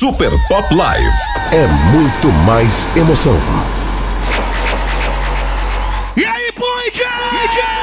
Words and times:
Super 0.00 0.30
Pop 0.48 0.74
Live 0.74 1.18
é 1.52 1.66
muito 1.92 2.28
mais 2.46 2.88
emoção. 2.96 3.36
E 6.16 6.24
aí, 6.24 6.50
Point! 6.52 7.79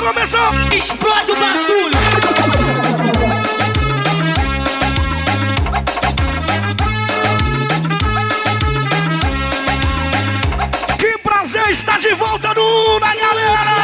Começou! 0.00 0.40
Explode 0.72 1.30
o 1.30 1.36
bagulho! 1.36 1.90
Que 10.98 11.18
prazer 11.18 11.68
estar 11.68 11.98
de 11.98 12.14
volta 12.14 12.54
no 12.54 12.96
Una, 12.96 13.14
galera! 13.14 13.76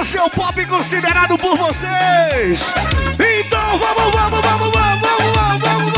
Esse 0.00 0.16
é 0.16 0.22
o 0.22 0.30
pop 0.30 0.64
considerado 0.66 1.36
por 1.36 1.56
vocês! 1.56 2.72
Então 3.18 3.78
vamos, 3.78 4.12
vamos, 4.12 4.40
vamos, 4.40 4.70
vamos, 4.70 4.70
vamos, 4.72 5.32
vamos, 5.34 5.62
vamos, 5.62 5.93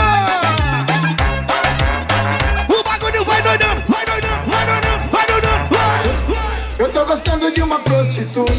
gostando 7.06 7.51
de 7.52 7.62
uma 7.62 7.78
prostituta. 7.78 8.52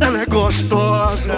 Ela 0.00 0.22
é 0.22 0.26
gostosa! 0.26 1.32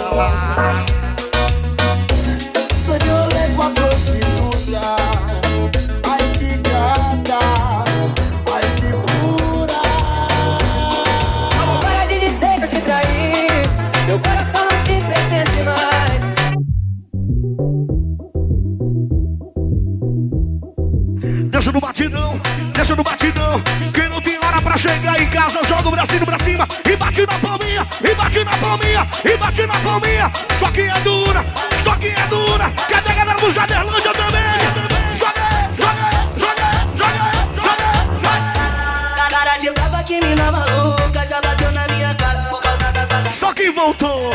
Deixa 22.79 22.95
no 22.95 23.03
batidão. 23.03 23.61
Quem 23.93 24.07
não 24.07 24.21
tem 24.21 24.37
hora 24.41 24.61
pra 24.61 24.77
chegar 24.77 25.21
em 25.21 25.29
casa, 25.29 25.59
joga 25.67 25.89
o 25.89 25.91
bracinho 25.91 26.25
pra 26.25 26.37
cima 26.39 26.65
e 26.89 26.95
bate 26.95 27.25
na 27.25 27.37
palminha, 27.39 27.85
e 28.01 28.15
bate 28.15 28.43
na 28.45 28.57
palminha, 28.57 29.07
e 29.25 29.37
bate 29.37 29.65
na 29.65 29.73
palminha. 29.79 30.31
Só 30.57 30.71
que 30.71 30.81
é 30.81 30.99
dura, 31.01 31.45
só 31.83 31.95
que 31.95 32.07
é 32.07 32.27
dura. 32.27 32.71
Cadê 32.89 33.09
a 33.09 33.13
galera 33.13 33.39
do 33.39 33.51
Jaderlândia 33.51 34.13
também? 34.13 35.13
Joga, 35.13 35.69
joga, 35.77 36.09
joga, 36.37 36.71
joga, 36.95 37.31
joga, 37.61 37.89
joga. 38.23 39.29
Cara 39.29 39.57
de 39.57 39.71
brava 39.71 40.03
que 40.03 40.21
mina 40.21 40.49
maluca 40.49 41.27
já 41.27 41.41
bateu 41.41 41.71
na 41.73 41.85
minha 41.87 42.15
cara 42.15 42.39
por 42.49 42.61
causa 42.61 42.91
das 42.93 43.09
vagabundas 43.09 43.33
Só 43.33 43.53
quem 43.53 43.73
voltou. 43.73 44.31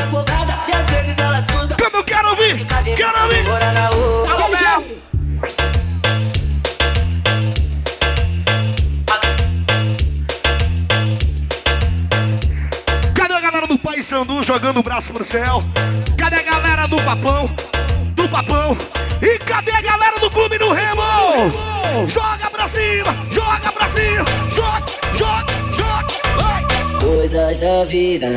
e 0.69 0.73
às 0.73 0.91
vezes 0.91 1.19
ela 1.19 1.41
suda. 1.41 1.77
Como 1.83 1.97
eu 1.97 2.05
quero 2.05 2.29
ouvir, 2.29 2.67
quero 2.95 3.23
ouvir. 3.23 3.45
Mora 3.45 3.73
na 3.73 3.87
rua. 3.87 4.34
Sandu 14.15 14.45
jogando 14.45 14.79
o 14.79 14.83
braço 14.83 15.13
pro 15.13 15.25
céu? 15.25 15.61
Cadê 16.17 16.37
a 16.37 16.43
galera 16.45 16.87
do 16.87 17.03
Papão? 17.03 17.51
Do 18.15 18.29
Papão? 18.29 18.79
E 19.21 19.37
cadê 19.41 19.73
a 19.73 19.81
galera 19.81 20.21
do 20.21 20.31
Clube 20.31 20.57
do 20.57 20.73
Remo? 20.73 21.03
Joga 22.07 22.49
pra 22.49 22.69
cima, 22.69 23.13
joga 23.29 23.73
pra 23.73 23.89
cima, 23.89 24.25
joga, 24.53 24.87
joga, 25.15 25.53
joga. 25.73 27.05
Coisas 27.05 27.59
da 27.59 27.85
vida, 27.85 28.29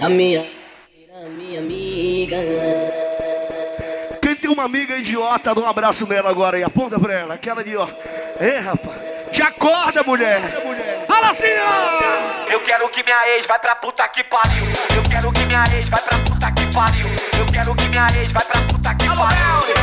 a 0.00 0.08
minha, 0.08 0.46
a 1.20 1.28
minha 1.28 1.58
amiga. 1.58 2.36
Quem 4.22 4.36
tem 4.36 4.48
uma 4.48 4.66
amiga 4.66 4.98
idiota, 4.98 5.52
dá 5.52 5.60
um 5.60 5.68
abraço 5.68 6.06
nela 6.06 6.30
agora 6.30 6.58
aí. 6.58 6.62
Aponta 6.62 6.96
pra 7.00 7.12
ela. 7.12 7.34
Aquela 7.34 7.64
de 7.64 7.76
ó. 7.76 7.88
Ei, 8.40 8.60
rapaz. 8.60 9.00
Te 9.32 9.42
acorda, 9.42 10.04
mulher. 10.04 10.40
Fala 11.18 11.30
assim, 11.30 11.46
ó. 11.58 12.52
Eu 12.52 12.60
quero 12.60 12.88
que 12.90 13.02
minha 13.02 13.28
ex 13.30 13.44
vai 13.44 13.58
pra 13.58 13.74
puta 13.74 14.06
que 14.08 14.22
pariu. 14.22 14.64
Eu 14.94 15.02
quero 15.10 15.32
que 15.32 15.44
minha 15.46 15.64
ex 15.74 15.88
vai 15.88 16.00
pra 16.00 16.16
puta 16.18 16.52
que 16.52 16.72
pariu. 16.72 17.08
Eu 17.40 17.46
quero 17.52 17.74
que 17.74 17.88
minha 17.88 18.06
ex 18.16 18.30
vai 18.30 18.44
pra 18.44 18.60
puta 18.60 18.94
que 18.94 19.08
pariu. 19.08 19.78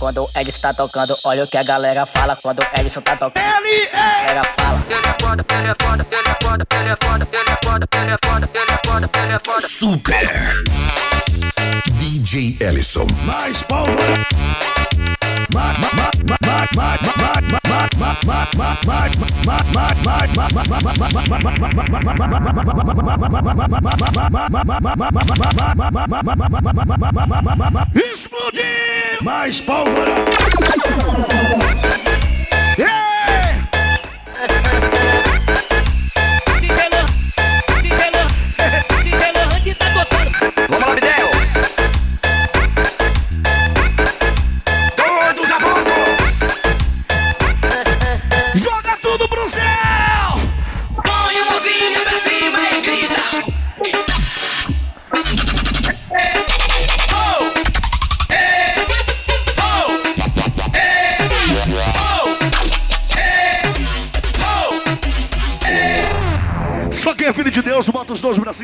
Quando 0.00 0.24
o 0.24 0.30
Edson 0.34 0.60
tá 0.60 0.74
tocando, 0.74 1.16
olha 1.22 1.44
o 1.44 1.46
que 1.46 1.56
a 1.56 1.62
galera 1.62 2.04
fala. 2.06 2.36
Quando 2.42 2.58
o 2.58 2.80
Edson 2.80 3.02
tá 3.02 3.16
tocando, 3.16 3.44
Ele 3.46 3.88
a 3.92 3.96
é. 3.96 4.26
galera 4.26 4.44
fala. 4.56 4.82
Ele 4.90 5.06
é 5.06 5.14
foda, 5.20 5.44
ele 5.48 5.68
é 5.68 5.74
foda, 5.80 6.06
ele 6.10 6.28
é 6.28 6.36
foda, 6.42 6.66
ele 6.72 6.88
é 6.90 6.96
foda, 7.00 7.28
ele 7.32 7.50
é 7.52 7.56
foda, 7.62 7.88
ele 7.92 8.10
é 8.10 8.18
foda, 8.26 8.50
ele 8.52 8.72
é 8.72 8.78
foda, 8.84 9.10
ele 9.22 9.32
é 9.32 9.40
foda. 9.44 9.68
Super 9.68 11.13
DJ 12.24 12.56
Ellison. 12.58 13.06
Mais 13.26 13.60
pólvora. 13.64 14.24
Explodir! 27.94 29.22
Mais 29.22 29.60
pólvora! 29.60 30.14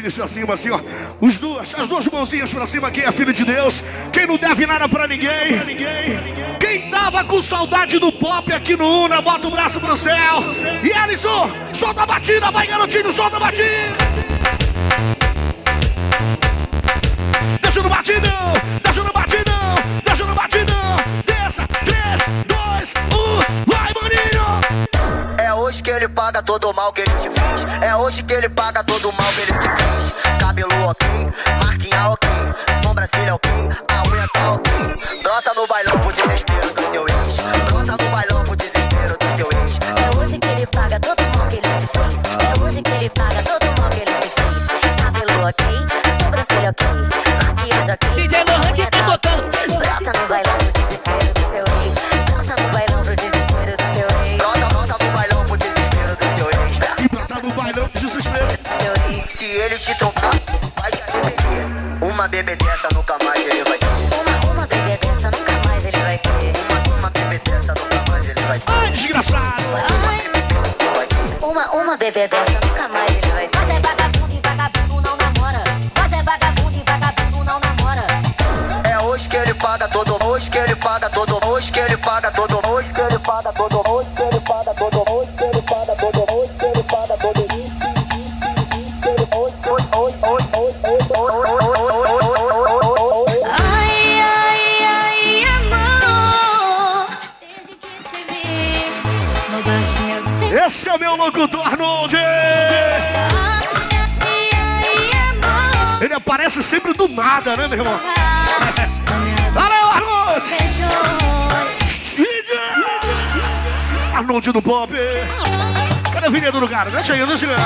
Pra 0.00 0.28
cima, 0.28 0.54
assim, 0.54 0.70
ó. 0.70 0.80
Os 1.20 1.38
duas, 1.38 1.74
as 1.74 1.88
duas 1.88 2.06
mãozinhas 2.06 2.52
pra 2.52 2.66
cima, 2.66 2.90
quem 2.90 3.04
é 3.04 3.12
filho 3.12 3.32
de 3.32 3.44
Deus. 3.44 3.82
Quem 4.12 4.26
não 4.26 4.36
deve 4.36 4.66
nada 4.66 4.88
pra 4.88 5.06
ninguém. 5.06 5.28
Quem 6.58 6.90
tava 6.90 7.24
com 7.24 7.40
saudade 7.42 7.98
do 7.98 8.12
pop 8.12 8.52
aqui 8.52 8.76
no 8.76 9.04
Una, 9.04 9.20
bota 9.20 9.48
o 9.48 9.50
braço 9.50 9.80
pro 9.80 9.96
céu. 9.96 10.44
E 10.82 10.92
Alisson, 10.92 11.50
solta 11.72 12.02
a 12.02 12.06
batida, 12.06 12.50
vai 12.50 12.66
garotinho, 12.66 13.12
solta 13.12 13.36
a 13.36 13.40
batida. 13.40 13.99
Aparece 106.50 106.62
sempre 106.64 106.92
do 106.92 107.06
nada, 107.08 107.56
né, 107.56 107.68
meu 107.68 107.78
irmão? 107.78 108.00
Valeu, 109.54 109.88
Arnold! 109.88 110.46
Arnold 114.14 114.52
do 114.52 114.60
Pop! 114.60 114.92
Cadê 116.12 116.26
a 116.26 116.30
vinheta 116.30 116.60
do 116.60 116.68
cara? 116.68 116.90
Deixa 116.90 117.12
aí, 117.12 117.24
deixa 117.24 117.46
aí. 117.46 117.56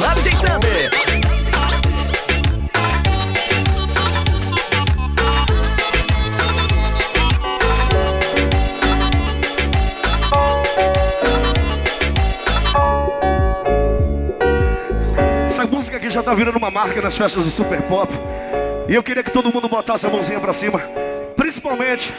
Lá 0.00 0.14
DJ 0.14 0.36
Sander. 0.36 0.97
Já 16.18 16.22
tá 16.22 16.34
virando 16.34 16.58
uma 16.58 16.70
marca 16.70 17.00
nas 17.00 17.16
festas 17.16 17.44
do 17.44 17.50
Super 17.50 17.80
Pop. 17.82 18.12
E 18.88 18.94
eu 18.94 19.04
queria 19.04 19.22
que 19.22 19.30
todo 19.30 19.52
mundo 19.52 19.68
botasse 19.68 20.04
a 20.04 20.10
mãozinha 20.10 20.40
pra 20.40 20.52
cima. 20.52 20.80
Principalmente 21.36 22.12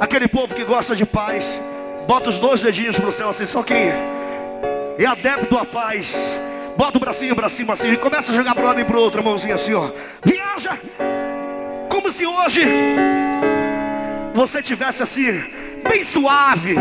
aquele 0.00 0.26
povo 0.26 0.54
que 0.54 0.64
gosta 0.64 0.96
de 0.96 1.04
paz. 1.04 1.60
Bota 2.06 2.30
os 2.30 2.38
dois 2.38 2.62
dedinhos 2.62 2.98
pro 2.98 3.12
céu 3.12 3.28
assim, 3.28 3.44
só 3.44 3.62
quem 3.62 3.88
é 4.96 5.04
adepto 5.06 5.58
à 5.58 5.66
paz. 5.66 6.30
Bota 6.78 6.96
o 6.96 7.00
bracinho 7.00 7.36
pra 7.36 7.50
cima 7.50 7.74
assim 7.74 7.92
e 7.92 7.96
começa 7.98 8.32
a 8.32 8.34
jogar 8.34 8.54
pro 8.54 8.64
lado 8.64 8.80
e 8.80 8.84
pro 8.84 9.00
outro, 9.00 9.20
a 9.20 9.24
mãozinha 9.24 9.56
assim, 9.56 9.74
ó. 9.74 9.90
Viaja! 10.24 10.78
Como 11.90 12.10
se 12.10 12.26
hoje 12.26 12.62
você 14.34 14.62
tivesse 14.62 15.02
assim, 15.02 15.44
bem 15.86 16.02
suave, 16.02 16.74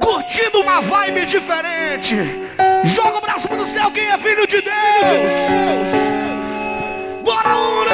curtindo 0.00 0.60
uma 0.60 0.82
vibe 0.82 1.24
diferente. 1.24 2.14
Joga 2.84 3.18
o 3.18 3.20
braço 3.20 3.48
pro 3.48 3.64
céu, 3.64 3.90
quem 3.90 4.06
é 4.06 4.18
filho 4.18 4.46
de 4.46 4.60
Deus? 4.60 5.32
Bora, 7.24 7.56
Una! 7.56 7.92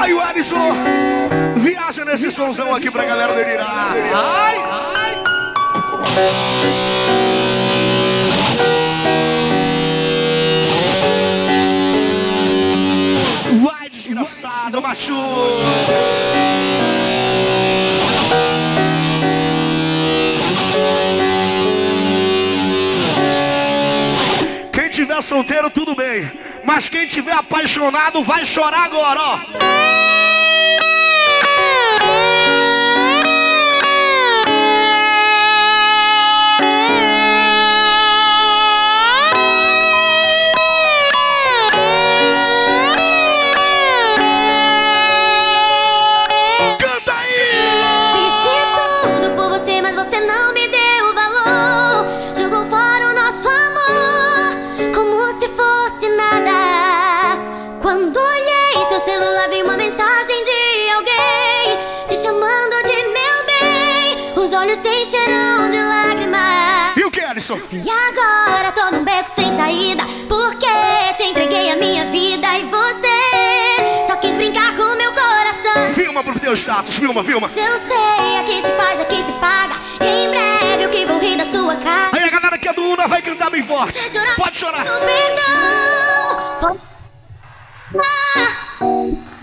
Aí 0.00 0.14
o 0.14 0.20
Alisson 0.20 0.72
viaja 1.56 2.04
nesse 2.04 2.30
somzão 2.30 2.74
aqui 2.74 2.90
pra 2.90 3.04
galera 3.04 3.34
delirar. 3.34 3.94
Ai, 4.14 4.62
ai. 4.64 5.22
Vai, 13.62 13.90
desgraçado, 13.90 14.80
macho! 14.80 15.12
Tiver 24.94 25.20
solteiro, 25.22 25.68
tudo 25.68 25.94
bem. 25.94 26.30
Mas 26.64 26.88
quem 26.88 27.06
tiver 27.06 27.32
apaixonado, 27.32 28.22
vai 28.22 28.46
chorar 28.46 28.84
agora, 28.84 29.20
ó. 29.20 30.03
Se 64.84 64.90
encheram 64.90 65.70
de 65.70 65.78
lágrimas. 65.82 66.94
E 66.94 67.04
o 67.04 67.10
que, 67.10 67.20
Alisson? 67.20 67.58
E 67.72 67.88
agora 67.88 68.70
tô 68.72 68.90
num 68.90 69.02
beco 69.02 69.30
sem 69.30 69.50
saída 69.56 70.04
Porque 70.28 70.66
te 71.16 71.22
entreguei 71.22 71.70
a 71.72 71.76
minha 71.76 72.04
vida 72.10 72.46
E 72.58 72.64
você 72.66 74.06
só 74.06 74.14
quis 74.16 74.36
brincar 74.36 74.76
com 74.76 74.94
meu 74.94 75.10
coração 75.10 75.94
Filma 75.94 76.22
pro 76.22 76.38
teu 76.38 76.52
status, 76.54 76.96
filma, 76.96 77.24
filma. 77.24 77.48
Se 77.48 77.60
eu 77.60 77.78
sei, 77.80 78.38
aqui 78.40 78.60
se 78.60 78.76
faz, 78.76 79.00
aqui 79.00 79.24
se 79.24 79.32
paga 79.40 79.76
E 80.02 80.24
em 80.26 80.28
breve 80.28 80.84
o 80.86 80.90
que 80.90 81.06
vou 81.06 81.18
rir 81.18 81.38
da 81.38 81.46
sua 81.46 81.76
cara 81.76 82.10
Aí 82.12 82.22
a 82.24 82.30
galera 82.30 82.58
que 82.58 82.68
é 82.68 82.72
do 82.74 82.82
Una 82.82 83.08
vai 83.08 83.22
cantar 83.22 83.48
bem 83.50 83.62
forte. 83.62 83.98
Chorar 84.10 84.36
Pode 84.36 84.56
chorar. 84.58 84.84
perdão 84.84 86.78
Ah! 87.96 89.33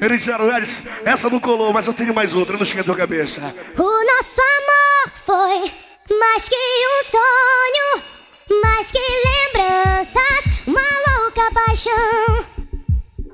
Eles 0.00 0.18
disseram, 0.18 0.54
Elis, 0.56 0.82
essa 1.04 1.28
não 1.28 1.40
colou, 1.40 1.72
mas 1.72 1.86
eu 1.86 1.94
tenho 1.94 2.14
mais 2.14 2.34
outra, 2.34 2.56
não 2.56 2.62
esquentou 2.62 2.94
a 2.94 2.98
cabeça. 2.98 3.54
O 3.76 3.82
nosso 3.82 4.40
amor 4.40 5.12
foi 5.26 5.72
mais 6.16 6.48
que 6.48 6.54
um 6.54 7.04
sonho, 7.10 8.60
mais 8.62 8.92
que 8.92 8.98
lembranças, 8.98 10.64
uma 10.66 10.80
louca 10.80 11.50
paixão. 11.52 12.46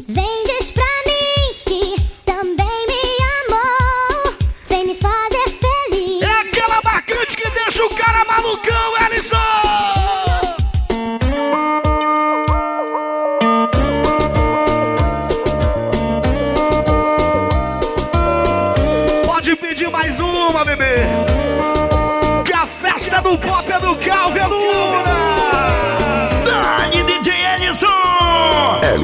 Vem 0.08 0.44
diz 0.44 0.63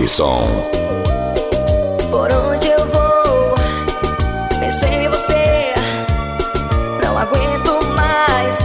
Ellison. 0.00 0.48
Por 2.10 2.32
onde 2.32 2.68
eu 2.68 2.86
vou, 2.86 3.54
penso 4.58 4.86
em 4.86 5.06
você. 5.08 5.74
Não 7.04 7.18
aguento 7.18 7.78
mais 7.94 8.58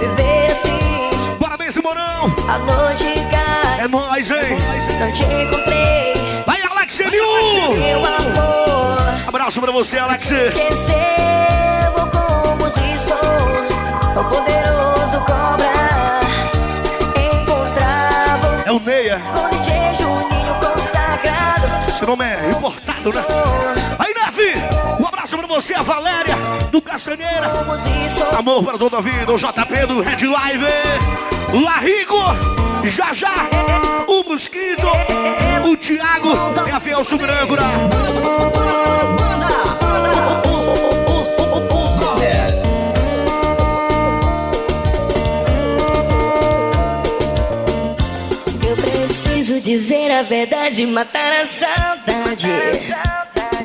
viver 0.00 0.50
assim. 0.50 0.78
Bora 1.38 1.58
bem, 1.58 1.70
Simorão. 1.70 2.34
A 2.48 2.58
noite 2.58 3.12
cai, 3.30 3.80
É 3.84 3.88
nóis, 3.88 4.30
hein? 4.30 4.56
não 4.98 5.12
te 5.12 5.22
encontrei. 5.24 6.14
Vai, 6.46 6.62
Alex 6.62 6.98
Eliu. 7.00 7.22
Meu 7.76 7.98
amor, 7.98 9.28
Abraço 9.28 9.60
pra 9.60 9.70
você, 9.70 9.98
Alex. 9.98 10.30
esqueceu 10.30 10.94
o 11.94 12.06
composição. 12.06 13.18
O 14.16 14.24
poderoso 14.24 15.18
cobra 15.26 15.61
Esse 22.02 22.10
nome 22.10 22.24
é 22.24 22.50
importado, 22.50 23.12
né? 23.12 23.24
Aí, 23.96 24.12
Neve. 24.12 24.54
Um 25.00 25.06
abraço 25.06 25.38
pra 25.38 25.46
você, 25.46 25.72
a 25.72 25.82
Valéria 25.82 26.34
do 26.72 26.82
Castanheira. 26.82 27.52
Amor 28.36 28.64
para 28.64 28.76
toda 28.76 28.98
a 28.98 29.00
vida, 29.00 29.32
o 29.32 29.36
JP 29.36 29.86
do 29.86 30.00
Red 30.00 30.26
Live. 30.26 31.62
Larrigo, 31.64 32.18
já 32.82 33.12
já, 33.12 33.48
o 34.08 34.28
Mosquito, 34.28 34.88
o 35.64 35.76
Thiago 35.76 36.30
e 36.66 36.70
a 36.72 36.80
Felso 36.80 37.16
Grângora. 37.16 37.62
dizer 49.62 50.10
a 50.10 50.22
verdade, 50.22 50.84
matar 50.86 51.40
a 51.40 51.46
saudade. 51.46 51.71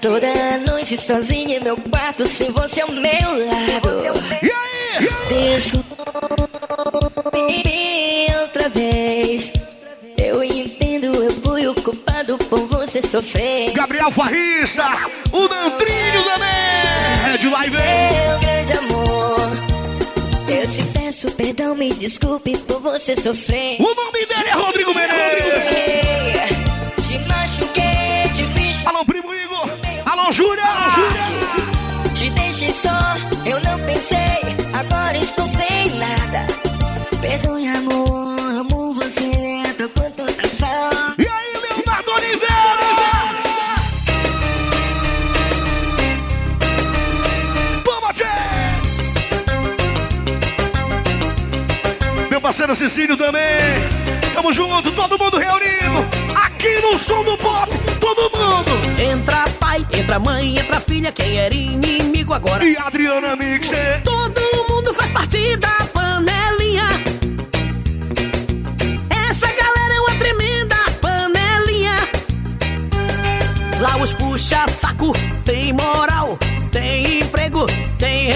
Toda 0.01 0.27
noite 0.69 0.97
sozinha 0.97 1.57
em 1.57 1.63
meu 1.63 1.77
quarto, 1.89 2.25
sem 2.25 2.51
você 2.51 2.81
ao 2.81 2.91
meu 2.91 3.47
lado. 3.47 4.03
E 4.43 4.51
aí? 4.51 5.09
Desculpe 5.29 5.95
outra 8.41 8.67
vez. 8.69 9.53
Eu 10.17 10.43
entendo, 10.43 11.24
eu 11.24 11.31
fui 11.31 11.65
o 11.65 11.74
culpado 11.75 12.38
por 12.38 12.67
você 12.67 13.01
sofrer. 13.01 13.71
Gabriel 13.71 14.12
Farrista, 14.12 14.83
o 15.31 15.47
Nandrinho 15.47 16.24
também. 16.25 17.38
De 17.39 17.47
live. 17.47 17.77
Meu 17.77 18.39
grande 18.39 18.74
amor. 18.74 19.38
Eu 20.50 20.71
te 20.71 20.83
peço 20.91 21.31
perdão, 21.31 21.74
me 21.74 21.93
desculpe 21.93 22.57
por 22.57 22.81
você 22.81 23.15
sofrer. 23.15 23.77
O 23.79 23.95
nome 23.95 24.25
dele 24.25 24.50
é 24.50 24.53
Rodrigo 24.53 24.93
Menezes. 24.93 26.66
Alô, 28.88 29.03
primo 29.03 29.34
Igor. 29.36 29.70
Alô, 30.06 30.32
Júlia. 30.32 30.63
Te 32.15 32.29
deixei 32.29 32.72
só, 32.72 32.98
eu 33.46 33.60
não 33.62 33.77
pensei, 33.86 34.39
agora 34.74 35.17
estou 35.17 35.46
sem 35.50 35.89
nada. 35.96 36.48
Perdoe, 37.20 37.67
amor, 37.67 38.39
amo 38.39 38.94
você, 38.94 39.62
tô 39.77 39.89
com 39.89 40.10
tanta 40.10 40.48
saudade. 40.48 41.15
E 41.22 41.27
aí, 41.27 41.53
Leonardo 41.62 42.12
Oliveira. 42.12 42.48
Vamos, 47.84 48.13
Tchê. 48.13 48.24
Meu 52.29 52.39
parceiro 52.39 52.74
Cecílio 52.74 53.17
também. 53.17 53.41
Tamo 54.34 54.53
junto, 54.53 54.94
todo 54.94 55.20
mundo 55.20 55.38
reunido. 55.38 56.16
Aqui 56.57 56.81
no 56.81 56.97
som 56.97 57.23
do 57.23 57.37
pop, 57.37 57.69
todo 57.99 58.35
mundo. 58.35 58.71
Entra 58.99 59.45
pai, 59.59 59.85
entra 59.93 60.17
mãe, 60.17 60.57
entra 60.57 60.79
filha, 60.79 61.11
quem 61.11 61.37
era 61.37 61.53
inimigo 61.53 62.33
agora. 62.33 62.65
E 62.65 62.75
Adriana 62.75 63.35
Mixer. 63.35 64.01
Todo 64.03 64.41
mundo 64.67 64.91
faz 64.91 65.11
parte 65.11 65.55
da 65.57 65.85
panelinha. 65.93 66.89
Essa 69.29 69.45
galera 69.45 69.93
é 69.93 69.99
uma 69.99 70.15
tremenda 70.15 70.77
panelinha. 70.99 71.95
Lá 73.79 73.95
os 73.97 74.11
puxa 74.13 74.67
saco, 74.67 75.13
tem 75.45 75.73
moral, 75.73 76.39
tem 76.71 77.19
emprego, 77.19 77.67
tem 77.99 78.31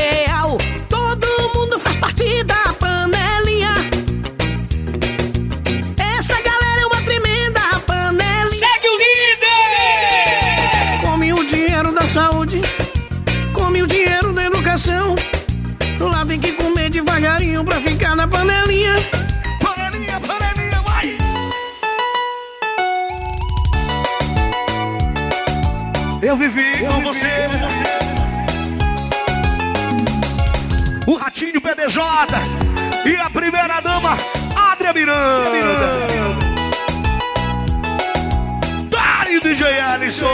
devagarinho 17.42 17.64
pra 17.64 17.80
ficar 17.82 18.16
na 18.16 18.28
panelinha. 18.28 18.96
Panelinha, 19.60 20.20
panelinha, 20.20 20.82
vai. 20.82 21.18
Eu 26.22 26.38
vivi 26.38 26.86
com 26.86 27.02
você. 27.02 27.50
O 31.08 31.16
Ratinho 31.16 31.60
PDJ 31.60 32.02
e 33.06 33.16
a 33.16 33.30
primeira 33.30 33.82
dama, 33.82 34.18
Adria 34.56 34.94
Miranda. 34.94 36.08
Dali 38.90 39.40
DJ 39.40 39.80
Alisson. 39.80 40.28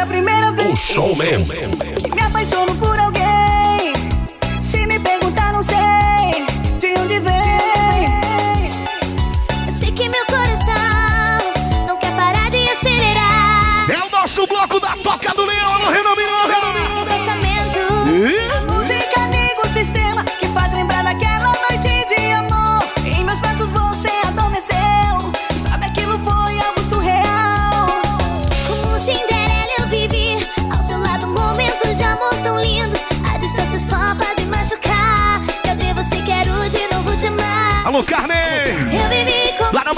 A 0.00 0.06
primeira 0.06 0.50
vez 0.52 0.72
O 0.72 0.76
showman. 0.76 1.44
que 2.02 2.14
me 2.14 2.22
apaixono 2.22 2.74
por 2.76 2.89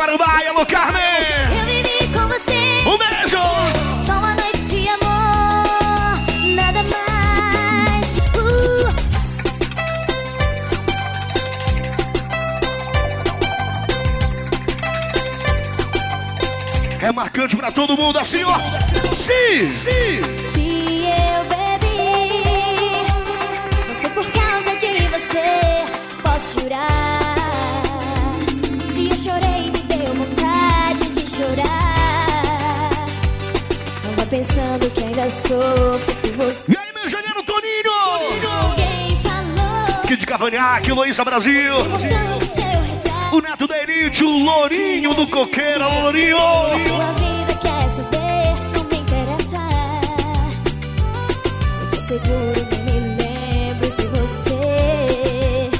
Marambaia, 0.02 0.50
alô, 0.50 0.66
Carmen. 0.66 1.00
Eu 1.54 1.64
vivi 1.64 2.08
com 2.12 2.26
você. 2.26 2.82
Um 2.84 2.98
beijo. 2.98 3.38
Só 4.04 4.14
uma 4.14 4.34
noite 4.34 4.58
de 4.62 4.88
amor, 4.88 6.18
nada 6.56 6.82
mais. 6.82 8.08
Uh. 8.34 8.88
É 17.00 17.12
marcante 17.12 17.54
pra 17.54 17.70
todo 17.70 17.96
mundo 17.96 18.18
assim, 18.18 18.42
ó. 18.42 18.58
Sim, 19.14 19.72
sim. 19.72 20.41
Sofro 35.52 36.32
você. 36.36 36.72
E 36.72 36.76
aí, 36.76 36.92
meu 36.94 37.08
janeiro 37.08 37.42
Toninho. 37.42 37.92
Falou, 39.22 40.02
Kid 40.06 40.26
Cavanhaque, 40.26 40.92
Luísa 40.92 41.24
Brasil. 41.24 41.74
O 43.32 43.40
neto 43.40 43.66
da 43.66 43.82
Elite, 43.82 44.24
o 44.24 44.38
Lourinho 44.38 45.14
do 45.14 45.26
Coqueiro, 45.26 45.84
alô, 45.84 46.00
Lourinho. 46.02 46.36
Sua 46.36 47.12
vida 47.12 47.54
quer 47.60 47.82
saber, 47.96 48.54
não 48.74 48.84
me 48.84 48.96
interessa. 48.96 49.58
Eu 51.80 51.88
te 51.88 51.96
asseguro 51.96 52.66
que 52.66 52.78
me 52.78 52.98
lembro 53.16 53.90
de 53.90 54.06
você. 54.08 55.70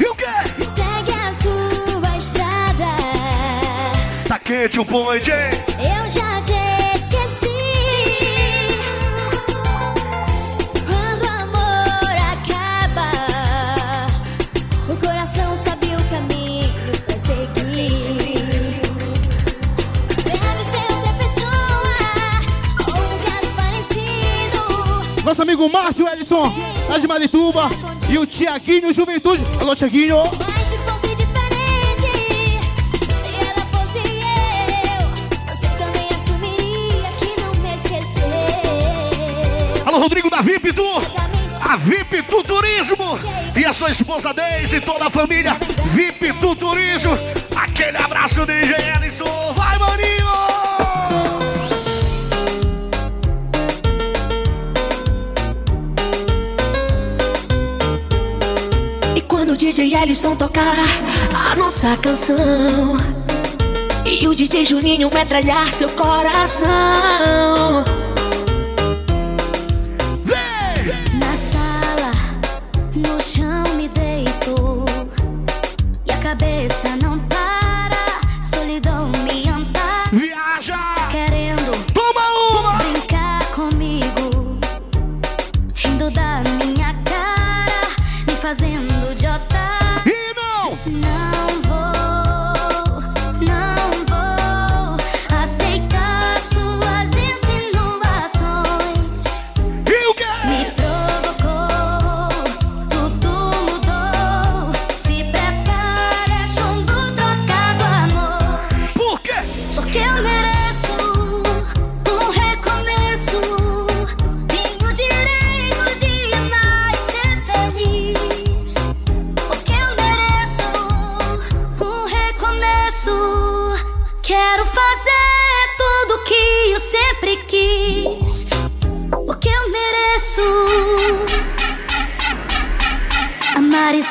E 0.00 0.04
o 0.06 0.14
quê? 0.14 0.34
Segue 0.76 1.12
a 1.12 1.32
sua 1.42 2.16
estrada. 2.16 2.90
Tá 4.28 4.38
quente 4.38 4.78
o 4.80 4.84
point, 4.84 5.30
hein? 5.30 5.73
Nosso 25.34 25.42
amigo 25.42 25.68
Márcio 25.68 26.06
Edson, 26.06 26.54
lá 26.88 26.96
de 26.96 27.08
Marituba. 27.08 27.68
E 28.08 28.16
o 28.18 28.24
Tiaguinho 28.24 28.92
Juventude. 28.92 29.42
Alô, 29.60 29.74
Tiaguinho. 29.74 30.16
Mas 30.18 30.62
se 30.68 30.78
fosse 30.78 31.16
diferente, 31.16 32.62
se 33.02 33.34
ela 33.42 33.66
fosse 33.72 33.98
eu, 33.98 35.08
você 35.48 35.66
também 35.76 36.08
assumiria 36.10 37.10
que 37.18 37.34
não 37.40 37.50
me 37.60 37.74
esqueceu. 37.74 38.30
Alô, 39.84 39.98
Rodrigo 39.98 40.30
da 40.30 40.40
VIP 40.40 40.72
Tour. 40.72 41.02
A 41.60 41.76
VIP 41.78 42.22
Tu 42.22 42.42
Turismo. 42.44 43.18
E 43.56 43.64
a 43.64 43.72
sua 43.72 43.90
esposa 43.90 44.32
Deise 44.32 44.76
e 44.76 44.80
toda 44.80 45.08
a 45.08 45.10
família. 45.10 45.58
VIP 45.94 46.32
Tu 46.34 46.54
Turismo. 46.54 47.18
Aquele 47.56 47.96
abraço, 47.96 48.46
DJ 48.46 48.76
Ellison. 49.00 49.52
Vai, 49.56 49.76
maninho! 49.80 50.53
O 59.54 59.56
DJ 59.56 59.94
Ellison 59.94 60.34
tocar 60.34 60.74
a 61.32 61.54
nossa 61.54 61.96
canção. 61.98 62.96
E 64.04 64.26
o 64.26 64.34
DJ 64.34 64.64
Juninho 64.64 65.08
metralhar 65.14 65.72
seu 65.72 65.88
coração 65.90 67.84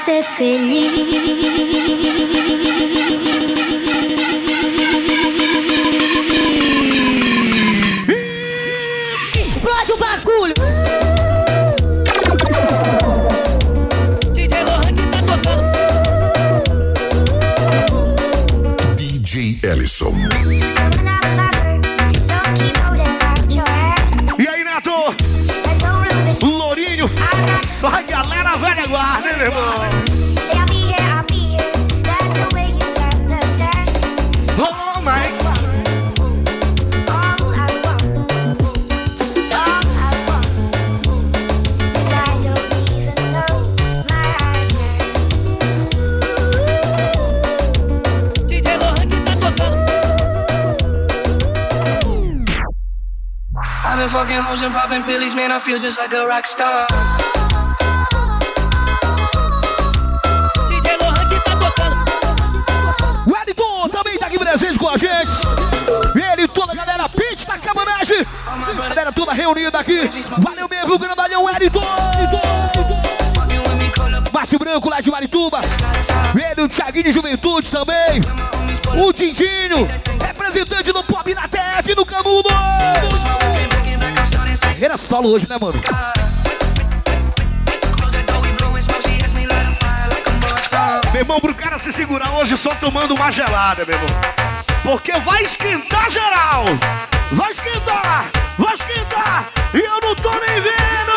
ser 0.03 0.21
feliz. 0.21 0.93
Fucking 54.33 54.49
hoes 54.49 54.63
and 54.63 54.73
popping 54.73 55.03
pillies, 55.03 55.35
man. 55.35 55.51
I 55.51 55.59
feel 55.59 55.77
just 55.77 55.99
like 55.99 56.11
a 56.11 56.25
rock 56.25 56.47
star. 56.47 56.87
DJ 60.67 60.97
Lohan 60.97 61.29
que 61.29 61.39
tá 61.41 61.55
tocando. 61.55 61.95
O 63.27 63.31
Wellington 63.31 63.89
também 63.89 64.17
tá 64.17 64.25
aqui 64.25 64.39
presente 64.39 64.79
com 64.79 64.89
a 64.89 64.97
gente. 64.97 65.29
Ele 66.15 66.45
e 66.45 66.47
toda 66.47 66.71
a 66.71 66.75
galera 66.75 67.07
Pitch 67.09 67.45
da 67.45 67.59
Cabanagem. 67.59 68.25
Galera 68.89 69.11
toda 69.11 69.33
reunida 69.33 69.77
aqui. 69.77 70.09
Valeu 70.39 70.67
mesmo, 70.67 70.97
grandalhão 70.97 71.43
Wellington. 71.43 71.85
Márcio 74.33 74.57
Branco 74.57 74.89
lá 74.89 74.99
de 74.99 75.11
Marituba. 75.11 75.61
Ele, 76.33 76.61
o 76.63 76.67
Thiaguinho 76.67 77.03
de 77.03 77.11
Juventude 77.11 77.69
também. 77.69 78.19
O 78.99 79.13
Dindinho, 79.13 79.87
representante 80.25 80.91
do 80.91 81.03
Pop 81.03 81.31
na 81.35 81.47
TF 81.47 81.93
no 81.95 82.03
Canudo. 82.03 82.49
Carreira 84.83 84.97
solo 84.97 85.31
hoje, 85.31 85.47
né, 85.47 85.57
mano? 85.57 85.81
Meu 91.13 91.21
irmão, 91.21 91.39
pro 91.39 91.55
cara 91.55 91.77
se 91.77 91.93
segurar 91.93 92.33
hoje 92.33 92.57
só 92.57 92.75
tomando 92.75 93.15
uma 93.15 93.31
gelada, 93.31 93.85
meu 93.85 93.95
irmão. 93.95 94.09
Porque 94.83 95.13
vai 95.19 95.43
esquentar 95.43 96.09
geral. 96.09 96.65
Vai 97.31 97.51
esquentar, 97.51 98.25
vai 98.59 98.73
esquentar. 98.73 99.49
E 99.73 99.79
eu 99.79 100.01
não 100.01 100.13
tô 100.15 100.31
nem 100.31 100.59
vendo. 100.59 101.13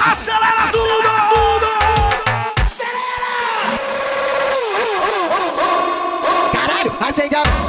Acelera 0.00 0.68
tudo, 0.72 1.10
tudo. 1.34 1.66
Caralho, 6.50 6.96
acende 6.98 7.36
a. 7.36 7.65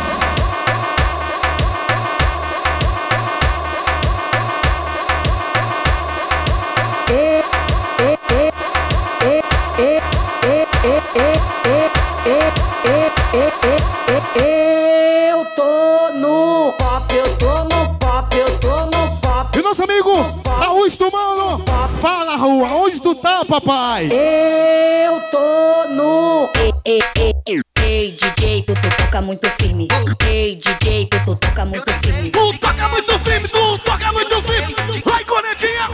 Mano. 21.11 21.63
Fala, 22.01 22.35
Raul, 22.35 22.63
onde 22.63 23.01
tu 23.01 23.15
tá, 23.15 23.45
papai? 23.45 24.09
Eu 24.11 25.21
tô 25.31 25.93
no. 25.93 26.49
Ei, 26.55 26.73
ei, 26.85 27.01
ei, 27.17 27.61
ei, 27.79 28.11
DJ, 28.11 28.63
tu, 28.63 28.73
tu 28.73 28.97
toca 28.97 29.21
muito 29.21 29.49
firme. 29.51 29.87
Ei, 30.27 30.55
DJ, 30.55 31.07
tu, 31.07 31.19
tu 31.25 31.35
toca 31.35 31.65
muito 31.65 31.93
firme. 32.05 32.29
Tu 32.29 32.57
toca 32.59 32.87
muito 32.89 33.19
firme, 33.19 33.47
tu 33.47 33.77
toca 33.79 34.11
muito 34.11 34.41
firme. 34.41 34.75
Vai, 35.05 35.23
cornetinha. 35.23 35.89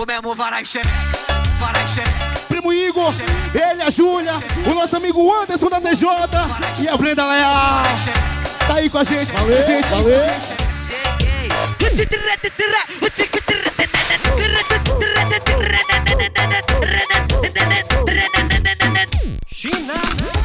Comemos 0.00 0.34
varai 0.34 0.64
xereca, 0.64 0.90
varai 1.58 1.86
xereca. 1.88 2.40
Primo 2.48 2.72
Igor, 2.72 3.12
ele, 3.52 3.82
a 3.82 3.90
Júlia, 3.90 4.32
o 4.66 4.74
nosso 4.74 4.96
amigo 4.96 5.30
Anderson 5.30 5.68
da 5.68 5.78
DJ 5.78 6.08
e 6.78 6.88
a 6.88 6.96
Brenda 6.96 7.26
Leal. 7.26 7.82
Tá 8.66 8.76
aí 8.76 8.88
com 8.88 8.96
a 8.96 9.04
gente. 9.04 9.30
Valeu, 9.30 9.66
gente, 9.66 9.86
valeu. 9.88 10.26
China. 19.46 20.39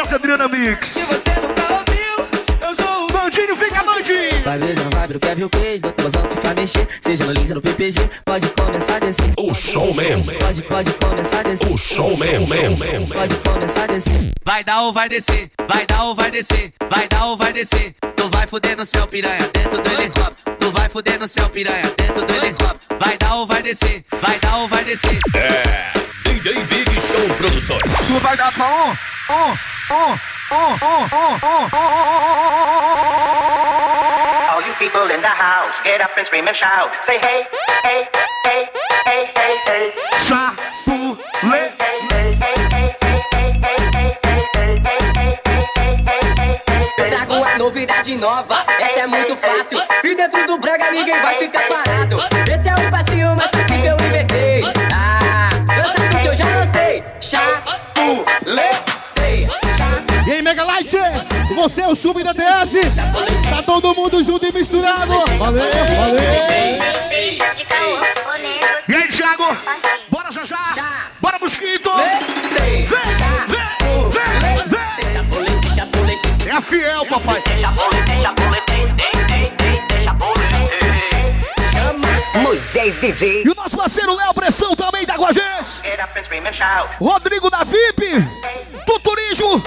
Dessa 0.00 0.16
Adriana 0.16 0.48
Mix? 0.48 0.88
Se 0.88 1.00
você 1.00 1.30
nunca 1.46 1.74
ouviu, 1.74 2.66
eu 2.66 2.74
sou 2.74 3.04
o 3.04 3.12
Bandinho, 3.12 3.54
fica 3.54 3.84
doidinho. 3.84 4.42
Vai 4.46 4.58
ver, 4.58 4.74
não 4.76 4.88
vai 4.88 5.06
ver 5.06 5.16
o 5.16 5.20
Kevin 5.20 5.42
o 5.42 5.50
queijo, 5.50 5.82
do 5.82 6.02
bozão 6.02 6.26
te 6.26 6.36
faz 6.36 6.54
mexer. 6.54 6.88
Seja 7.02 7.26
no 7.26 7.32
Lins 7.32 7.50
ou 7.50 7.56
no 7.56 7.60
PPG, 7.60 8.08
pode 8.24 8.48
começar 8.48 8.96
a 8.96 8.98
descer. 9.00 9.30
O 9.36 9.52
showman. 9.52 10.24
Pode, 10.40 10.62
pode 10.62 10.94
começar 10.94 11.40
a 11.40 11.42
descer. 11.42 11.70
O 11.70 11.76
showman. 11.76 12.46
man, 12.46 13.06
Pode 13.12 13.34
começar 13.34 13.84
a 13.84 13.86
descer. 13.88 14.30
Vai 14.42 14.64
dar 14.64 14.80
ou 14.84 14.92
vai 14.94 15.06
descer, 15.06 15.50
vai 15.68 15.86
dar 15.86 16.04
ou 16.04 16.14
vai 16.14 16.30
descer, 16.30 16.72
vai 16.88 17.06
dar 17.06 17.26
ou 17.26 17.36
vai 17.36 17.52
descer. 17.52 17.94
Tu 18.16 18.28
vai 18.30 18.46
fuder 18.46 18.76
no 18.78 18.86
céu 18.86 19.06
piranha 19.06 19.50
dentro 19.52 19.82
do 19.82 19.90
helicóptero. 19.90 20.56
Tu 20.58 20.72
vai 20.72 20.88
fuder 20.88 21.20
no 21.20 21.28
céu 21.28 21.46
piranha 21.50 21.92
dentro 21.98 22.24
do 22.24 22.34
helicóptero. 22.34 22.98
Vai 22.98 23.18
dar 23.18 23.34
ou 23.34 23.46
vai 23.46 23.62
descer, 23.62 24.02
vai 24.18 24.38
dar 24.38 24.56
ou 24.56 24.66
vai 24.66 24.82
descer. 24.82 25.18
É. 25.34 25.92
DJ 26.24 26.54
Big 26.64 26.90
Show 27.02 27.36
Produções. 27.36 27.82
Tu 27.82 28.18
vai 28.20 28.34
dar 28.34 28.50
pra 28.52 28.66
um, 28.66 28.96
All 29.30 29.46
you 34.66 34.74
people 34.76 35.02
in 35.02 35.20
the 35.22 35.28
house, 35.28 35.74
get 35.84 36.00
up 36.00 36.10
and 36.18 36.26
scream 36.26 36.48
and 36.48 36.56
shout. 36.56 36.90
Say 37.06 37.18
hey, 37.18 37.46
hey, 37.84 38.08
hey, 38.44 38.68
hey, 39.06 39.30
hey, 39.36 39.56
hey. 39.66 39.92
Chapulé. 40.18 41.70
Eu 46.98 47.08
trago 47.08 47.44
a 47.44 47.58
novidade 47.58 48.16
nova, 48.16 48.64
essa 48.80 49.00
é 49.00 49.06
muito 49.06 49.36
fácil. 49.36 49.80
E 50.02 50.14
dentro 50.16 50.44
do 50.44 50.58
brega 50.58 50.90
ninguém 50.90 51.20
vai 51.20 51.36
ficar 51.36 51.68
parado. 51.68 52.29
Você 61.60 61.82
é 61.82 61.88
o 61.88 61.94
sub 61.94 62.22
da 62.24 62.32
TS. 62.32 62.72
Tá 63.50 63.62
todo 63.62 63.94
mundo 63.94 64.24
junto 64.24 64.46
e 64.46 64.52
misturado. 64.52 65.12
Valeu, 65.36 65.38
valeu. 65.38 66.22
E 68.88 68.94
aí, 68.94 69.08
Thiago? 69.08 69.44
Bora, 70.08 70.32
já 70.32 70.44
já. 70.44 70.58
Bora, 71.20 71.38
Mosquito. 71.38 71.90
Vem, 71.96 72.86
vem, 72.86 72.86
vem, 72.86 73.28
vem. 73.48 73.60
É 76.48 76.52
a 76.52 76.62
fiel, 76.62 77.04
papai. 77.06 77.42
Moisés 82.40 82.96
DJ. 83.00 83.42
E 83.44 83.50
o 83.50 83.54
nosso 83.54 83.76
parceiro 83.76 84.16
Léo 84.16 84.32
Pressão 84.32 84.74
também 84.74 85.04
tá 85.04 85.16
com 85.16 85.26
a 85.26 85.32
gente. 85.32 85.86
Rodrigo 86.98 87.50
da 87.50 87.64
VIP. 87.64 88.06
Tu 88.86 88.98
turismo. 89.00 89.62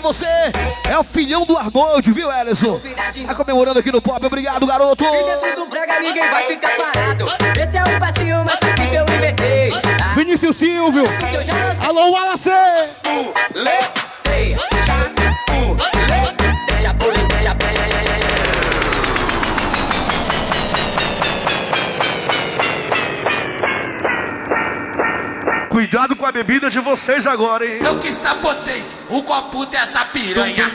Pra 0.00 0.12
você. 0.12 0.26
É 0.88 0.98
o 0.98 1.04
filhão 1.04 1.44
do 1.44 1.56
Arnold, 1.56 2.10
viu, 2.12 2.32
Ellison? 2.32 2.80
Tá 3.26 3.34
comemorando 3.34 3.78
aqui 3.78 3.92
no 3.92 4.00
pop, 4.00 4.24
obrigado, 4.24 4.66
garoto. 4.66 5.04
E 5.04 5.40
dentro 5.42 5.64
do 5.64 5.66
brega 5.70 6.00
ninguém 6.00 6.28
vai 6.28 6.46
ficar 6.48 6.76
parado. 6.76 7.24
Esse 7.60 7.76
é 7.76 7.82
o 7.82 8.00
passinho 8.00 8.44
mais 8.44 8.58
sensível 8.58 9.04
eu 9.06 9.14
inventei. 9.14 9.70
Vinícius 10.16 10.56
Silvio. 10.56 11.04
Alô, 11.86 12.12
Wallace. 12.12 12.50
Cuidado 25.68 26.16
com 26.16 26.26
a 26.26 26.32
bebida 26.32 26.68
de 26.68 26.78
vocês 26.80 27.26
agora, 27.26 27.64
hein? 27.64 27.80
Eu 27.82 28.00
que 28.00 28.12
sabotei 28.12 28.99
o 29.10 29.22
copo 29.22 29.66
dessa 29.66 30.04
piranha. 30.06 30.70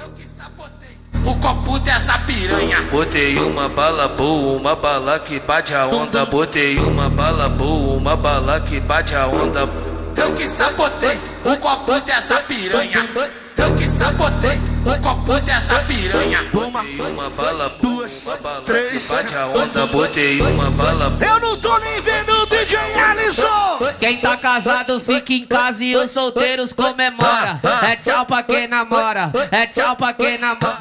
Eu 0.00 0.08
que 0.10 0.26
sabotei 0.36 0.96
o 1.24 1.34
copo 1.38 1.78
dessa 1.80 2.18
piranha. 2.20 2.80
Botei 2.90 3.38
uma 3.38 3.68
bala 3.68 4.08
boa, 4.08 4.56
uma 4.58 4.74
bala 4.74 5.20
que 5.20 5.38
bate 5.40 5.74
a 5.74 5.86
onda. 5.86 6.24
Botei 6.24 6.78
uma 6.78 7.10
bala 7.10 7.48
boa, 7.48 7.96
uma 7.96 8.16
bala 8.16 8.60
que 8.60 8.80
bate 8.80 9.14
a 9.14 9.26
onda. 9.26 9.68
Eu 10.16 10.34
que 10.34 10.46
sabotei 10.48 11.18
o 11.44 11.56
copo 11.58 12.00
dessa 12.00 12.40
piranha. 12.44 13.08
Eu 13.56 13.76
que 13.76 13.88
sabotei 13.88 14.73
o 14.84 15.02
copo 15.02 15.40
dessa 15.40 15.82
piranha. 15.84 16.44
Botei 16.52 17.00
uma 17.00 17.30
bala 17.30 17.68
boa, 17.80 18.06
uma 18.24 18.36
bala 18.36 18.62
que 18.64 19.08
bate 19.08 19.34
a 19.34 19.46
onda. 19.46 19.86
Botei 19.86 20.40
uma 20.40 20.70
bala. 20.70 21.12
Eu 21.20 21.40
não 21.40 21.56
tô 21.56 21.78
nem 21.78 22.00
vendo 22.00 22.32
o 22.32 22.46
DJ 22.46 22.78
Alisson. 22.78 23.78
Quem 23.98 24.18
tá 24.18 24.36
casado 24.36 25.00
fica 25.00 25.32
em 25.32 25.46
casa 25.46 25.84
e 25.84 25.96
os 25.96 26.10
solteiros 26.10 26.72
comemora. 26.72 27.60
É 27.82 27.96
tchau 27.96 28.26
pra 28.26 28.42
quem 28.42 28.68
namora, 28.68 29.32
é 29.50 29.66
tchau 29.66 29.96
pra 29.96 30.12
quem 30.12 30.38
namora. 30.38 30.78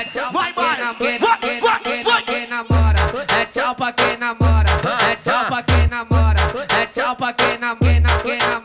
É 0.00 0.04
tchau 0.04 0.32
pra 0.32 0.52
quem 0.52 0.76
namora, 0.76 0.94
quem, 0.98 1.18
quem, 1.18 1.60
quem, 1.82 2.04
quem, 2.04 2.24
quem 2.24 2.46
namora. 2.48 2.98
É 3.38 3.44
tchau 3.46 3.74
pra 3.74 3.92
quem 3.92 4.16
namora, 4.16 4.70
é 5.10 5.16
tchau 5.16 5.44
pra 5.46 5.62
quem 5.62 5.86
namora. 5.88 6.40
É 6.80 6.86
tchau 6.86 7.16
pra 7.16 7.32
quem 7.32 7.58
namora, 7.58 8.22
quem 8.22 8.38
namora. 8.38 8.61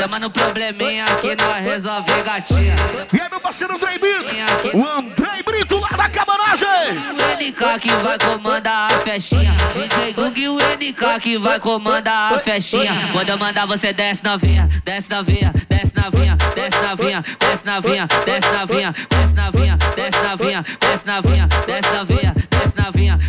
Chama 0.00 0.18
no, 0.18 0.30
probleminha 0.30 1.04
que 1.20 1.36
nós 1.36 1.58
resolve 1.62 2.22
gatinha. 2.22 2.74
E 3.12 3.20
aí, 3.20 3.28
meu 3.28 3.38
parceiro 3.38 3.74
Andrei 3.74 3.98
Brito? 3.98 4.74
O 4.74 4.88
Andrei 4.88 5.42
Brito 5.44 5.78
lá 5.78 5.88
da 5.88 6.08
cabanagem. 6.08 6.66
O 6.68 7.36
NK 7.36 7.78
que 7.80 7.92
vai 8.02 8.18
comandar 8.18 8.90
a 8.90 8.98
festinha. 9.00 9.54
DJ 9.74 10.14
Gug 10.14 10.40
e 10.40 10.48
o 10.48 10.56
NK 10.56 11.20
que 11.20 11.36
vai 11.36 11.60
comandar 11.60 12.32
a 12.32 12.38
festinha. 12.38 12.90
Quando 13.12 13.28
eu 13.28 13.36
mandar 13.36 13.66
você 13.66 13.92
desce 13.92 14.24
novinha, 14.24 14.70
desce 14.86 15.10
novinha, 15.10 15.52
desce 15.68 15.92
novinha, 15.94 16.36
desce 16.54 16.78
novinha, 16.78 17.24
desce 17.38 17.66
novinha, 17.66 18.08
desce 18.24 18.48
novinha, 18.48 18.94
desce 19.04 19.34
novinha, 19.34 19.78
desce 19.94 20.18
novinha, 20.22 20.64
desce 20.80 21.06
novinha, 21.06 21.06
desce 21.06 21.06
novinha, 21.06 21.48
desce 21.66 21.90
novinha. 21.90 22.49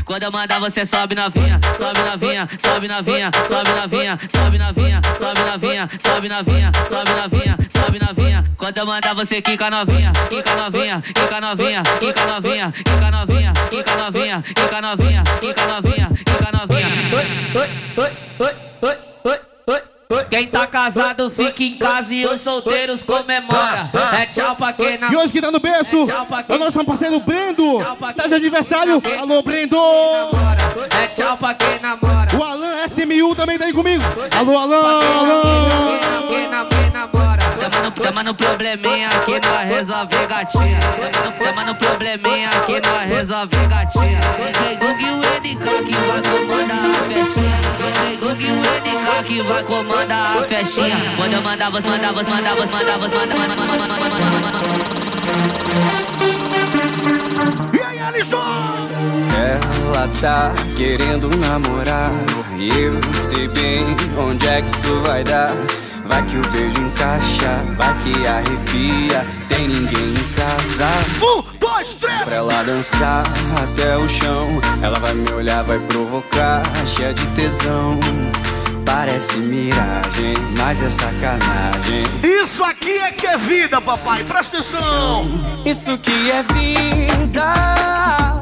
Quando 0.06 0.24
eu 0.24 0.32
mandar 0.32 0.60
você 0.60 0.86
sobe 0.86 1.14
novinha, 1.16 1.60
sobe 1.78 2.00
novinha, 2.02 2.50
sobe 2.58 2.88
novinha, 2.88 3.32
sobe 3.48 3.70
novinha, 3.70 4.20
sobe 4.30 4.58
novinha, 4.58 5.02
sobe 5.20 5.40
novinha, 5.40 5.90
sobe 6.00 6.30
novinha, 6.30 6.72
sobe 6.90 7.12
novinha, 7.12 7.58
sobe 7.70 8.00
novinha. 8.00 8.44
Quando 8.58 8.78
eu 8.78 8.86
mandar 8.86 9.14
você 9.16 9.42
quica 9.42 9.70
novinha, 9.70 10.12
quica 10.30 10.56
novinha, 10.56 11.02
quica 11.02 11.42
novinha, 11.42 11.84
quica 12.00 12.26
novinha, 12.26 12.72
quica 12.72 13.12
novinha, 13.12 13.54
quica 13.70 13.98
novinha, 13.98 14.44
quica 14.56 14.82
novinha, 14.82 15.24
quica 15.40 15.68
novinha, 15.68 16.10
quica 16.26 16.52
novinha. 16.52 17.12
Quem 20.30 20.48
tá 20.48 20.68
casado 20.68 21.30
fica 21.30 21.64
em 21.64 21.78
casa 21.78 22.14
e 22.14 22.26
os 22.26 22.42
solteiros 22.42 23.04
comemora. 23.04 23.90
É 24.20 24.26
tchau 24.26 24.56
pra 24.56 24.74
quem 24.74 24.96
E 24.96 24.98
namora. 24.98 25.20
hoje 25.24 25.32
que 25.34 25.42
tá 25.42 25.52
no 25.52 25.60
berço, 25.60 26.06
é 26.50 26.54
o 26.54 26.58
nosso 26.60 26.84
parceiro 26.84 27.20
Brendo. 27.20 27.80
Tá 28.16 28.28
de 28.28 28.34
aniversário. 28.34 29.02
Alô, 29.20 29.42
Brendo. 29.42 29.78
É 31.02 31.08
tchau 31.08 31.38
pra 31.38 31.54
quem 31.54 31.80
namora. 31.80 32.36
O 32.38 32.44
Alan 32.44 32.86
SMU 32.88 33.36
também 33.36 33.58
tá 33.58 33.66
aí 33.66 33.74
comigo. 33.74 34.04
Alô, 34.38 34.58
Alan, 34.58 34.78
Alan. 34.78 35.02
Chama 38.02 38.24
no, 38.24 38.34
probleminha 38.34 39.10
que 39.26 39.32
nós 39.48 39.72
resolve 39.72 40.16
gatinha. 40.28 40.80
Chama 40.82 41.30
no, 41.30 41.46
chama 41.46 41.64
no 41.66 41.76
probleminha 41.76 42.50
que 42.66 42.82
nós 42.82 43.06
resolve 43.08 43.56
gatinha. 43.68 44.20
Que 49.32 49.42
vai 49.44 49.64
comandar 49.64 50.38
a 50.38 50.42
festinha. 50.44 50.98
Quando 51.16 51.34
eu 51.34 51.42
mandar 51.42 51.72
você, 51.72 51.88
mandar 51.88 52.12
você, 52.12 52.30
mandar 52.30 52.54
você, 52.56 52.74
mandar 52.74 52.98
você, 52.98 53.16
mandar, 53.16 53.38
mandar, 53.38 53.56
mandar, 53.56 53.78
mandar, 53.78 54.00
mandar, 54.00 54.20
mandar, 54.20 54.42
mandar. 54.42 54.62
E 57.74 57.82
aí, 57.82 58.00
Alisson? 58.00 58.90
Ela 59.38 60.10
tá 60.20 60.54
querendo 60.76 61.30
namorar. 61.38 62.12
E 62.58 62.68
eu 62.78 63.00
sei 63.14 63.48
bem 63.48 63.96
onde 64.18 64.46
é 64.48 64.62
que 64.62 64.70
isso 64.70 65.02
vai 65.06 65.24
dar. 65.24 65.56
Vai 66.06 66.26
que 66.26 66.36
o 66.36 66.42
beijo 66.52 66.82
encaixa, 66.82 67.64
vai 67.78 67.98
que 68.04 68.28
arrepia. 68.28 69.26
Tem 69.48 69.68
ninguém 69.70 70.10
em 70.10 70.28
casa. 70.36 70.90
Um, 71.26 71.42
dois, 71.58 71.94
três. 71.94 72.24
Pra 72.24 72.36
ela 72.36 72.64
dançar 72.64 73.24
até 73.64 73.96
o 73.96 74.10
chão. 74.10 74.60
Ela 74.82 75.00
vai 75.00 75.14
me 75.14 75.32
olhar, 75.32 75.64
vai 75.64 75.80
provocar. 75.80 76.64
Cheia 76.86 77.14
de 77.14 77.26
tesão 77.28 77.98
Parece 78.94 79.38
miragem, 79.38 80.34
mas 80.60 80.82
é 80.82 80.90
sacanagem 80.90 82.04
Isso 82.22 82.62
aqui 82.62 82.92
é 82.92 83.10
que 83.10 83.26
é 83.26 83.38
vida, 83.38 83.80
papai. 83.80 84.22
Presta 84.26 84.58
atenção. 84.58 85.32
Isso 85.66 85.98
que 85.98 86.30
é 86.30 86.44
vida, 86.44 88.41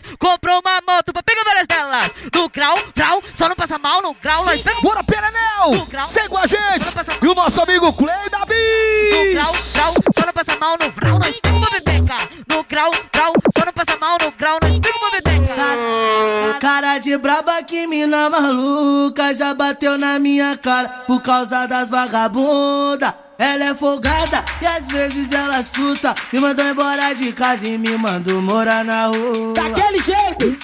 Ferraz 0.00 0.16
comprou 0.18 0.60
uma 0.60 0.80
moto 0.86 1.12
pra 1.12 1.22
pegar 1.22 1.44
várias 1.44 1.66
delas. 1.66 2.10
No 2.34 2.48
grau, 2.48 2.74
grau, 2.94 3.22
só 3.36 3.48
não 3.48 3.56
passa 3.56 3.78
mal 3.78 4.02
no 4.02 4.14
grau. 4.14 4.44
Nós 4.44 4.60
pega... 4.62 4.80
Bora, 4.80 5.02
Perenel! 5.04 6.06
Segue 6.06 6.28
com 6.28 6.38
a 6.38 6.46
gente! 6.46 6.86
E 7.22 7.26
o 7.26 7.34
nosso 7.34 7.60
amigo 7.62 7.92
Clay 7.92 8.30
da 8.30 8.40
No 8.40 8.46
Bis! 8.46 9.32
grau, 9.32 9.52
grau, 9.52 9.94
só 10.18 10.26
não 10.26 10.32
passa 10.32 10.58
mal 10.58 10.76
no 10.80 10.92
grau. 10.92 11.18
Nós 11.18 11.40
pega 11.40 11.56
uma 11.56 11.70
bebeca. 11.70 12.16
No 12.50 12.64
grau, 12.64 12.90
grau, 13.12 13.32
só 13.56 13.64
não 13.64 13.72
passa 13.72 13.98
mal 13.98 14.16
no 14.20 14.30
grau. 14.32 14.58
Nós 14.62 14.78
pega 14.78 14.98
uma 14.98 15.10
bebeca. 15.10 16.58
Cara 16.60 16.98
de 16.98 17.16
braba 17.16 17.62
que 17.62 17.86
mina 17.86 18.28
maluca 18.28 19.34
já 19.34 19.54
bateu 19.54 19.96
na 19.96 20.18
minha 20.18 20.56
cara 20.56 20.88
por 21.06 21.22
causa 21.22 21.66
das 21.66 21.90
vagabunda. 21.90 23.29
Ela 23.40 23.70
é 23.70 23.74
folgada 23.74 24.44
e 24.60 24.66
às 24.66 24.86
vezes 24.86 25.32
ela 25.32 25.56
assusta. 25.56 26.14
Me 26.30 26.38
mandou 26.38 26.62
embora 26.62 27.14
de 27.14 27.32
casa 27.32 27.66
e 27.66 27.78
me 27.78 27.96
mandou 27.96 28.42
morar 28.42 28.84
na 28.84 29.06
rua. 29.06 29.54
Daquele 29.54 29.98
jeito! 29.98 30.58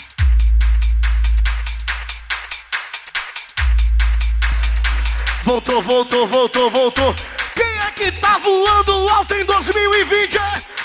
Voltou, 5.43 5.83
voltou, 5.83 6.27
voltou, 6.27 6.71
voltou. 6.71 7.15
Quem 7.55 7.79
é 7.79 7.91
que 7.93 8.13
tá 8.21 8.37
voando 8.45 9.09
alto 9.09 9.33
em 9.33 9.45
2020? 9.47 10.39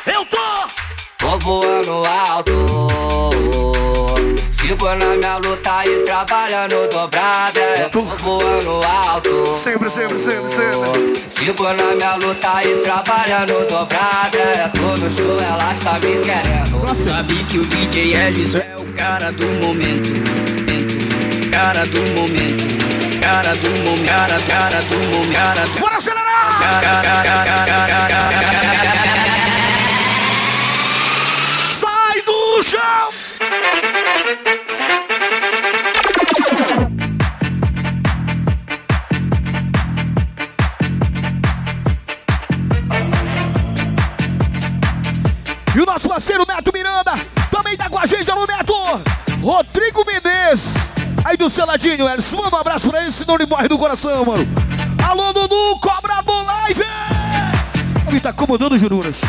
Eu 0.05 0.25
tô! 0.27 0.37
Tô 1.17 1.37
voando 1.39 2.05
alto. 2.05 3.90
Sigo 4.61 4.95
na 4.95 5.15
minha 5.17 5.37
luta 5.37 5.85
e 5.87 6.03
trabalhando 6.03 6.87
dobrada. 6.87 7.89
Voando 8.19 8.81
alto. 8.85 9.45
Sempre, 9.57 9.89
sempre, 9.89 10.19
sempre, 10.19 10.49
sempre. 10.49 11.15
Sigo 11.29 11.63
na 11.63 11.95
minha 11.95 12.15
luta 12.15 12.63
e 12.63 12.77
trabalhando 12.77 13.67
dobrada. 13.67 14.37
É 14.37 14.69
todo 14.69 15.09
show, 15.09 15.35
ela 15.39 15.73
está 15.73 15.93
me 15.93 16.15
querendo. 16.19 16.95
Sabe 17.09 17.43
que 17.45 17.57
o 17.57 17.65
DJ 17.65 18.15
Ellison 18.15 18.59
é 18.59 18.75
o 18.77 18.85
cara 18.93 19.31
do 19.31 19.47
momento. 19.65 20.09
Cara 21.51 21.85
do 21.87 22.01
momento. 22.21 22.71
cara 23.19 23.53
do 23.55 23.69
momento, 23.69 24.07
cara, 24.07 24.39
cara 24.47 24.81
do 24.81 24.97
momento, 25.07 25.33
cara. 25.33 25.63
Bora 25.79 25.97
acelerar! 25.97 26.59
Sai 31.79 32.21
do 32.21 32.63
chão! 32.63 33.10
E 45.75 45.79
o 45.79 45.85
nosso 45.85 46.07
parceiro 46.07 46.45
Neto 46.47 46.71
Miranda 46.73 47.11
também 47.51 47.75
tá 47.75 47.89
com 47.89 47.99
a 47.99 48.05
gente, 48.05 48.31
alô 48.31 48.45
Neto! 48.45 48.73
Rodrigo 49.41 50.05
Mendes! 50.05 50.75
Aí 51.25 51.35
do 51.35 51.49
seu 51.49 51.65
ladinho, 51.65 52.07
Elis, 52.07 52.31
manda 52.31 52.55
um 52.55 52.59
abraço 52.59 52.89
pra 52.89 53.01
ele, 53.01 53.11
senão 53.11 53.35
ele 53.35 53.45
morre 53.45 53.67
do 53.67 53.77
coração, 53.77 54.23
mano. 54.23 54.47
Alô, 55.09 55.33
Dudu, 55.33 55.77
cobra 55.81 56.21
do 56.21 56.43
live! 56.43 56.85
Ele 58.07 58.19
tá 58.19 58.33
os 58.71 58.79
jurunas. 58.79 59.19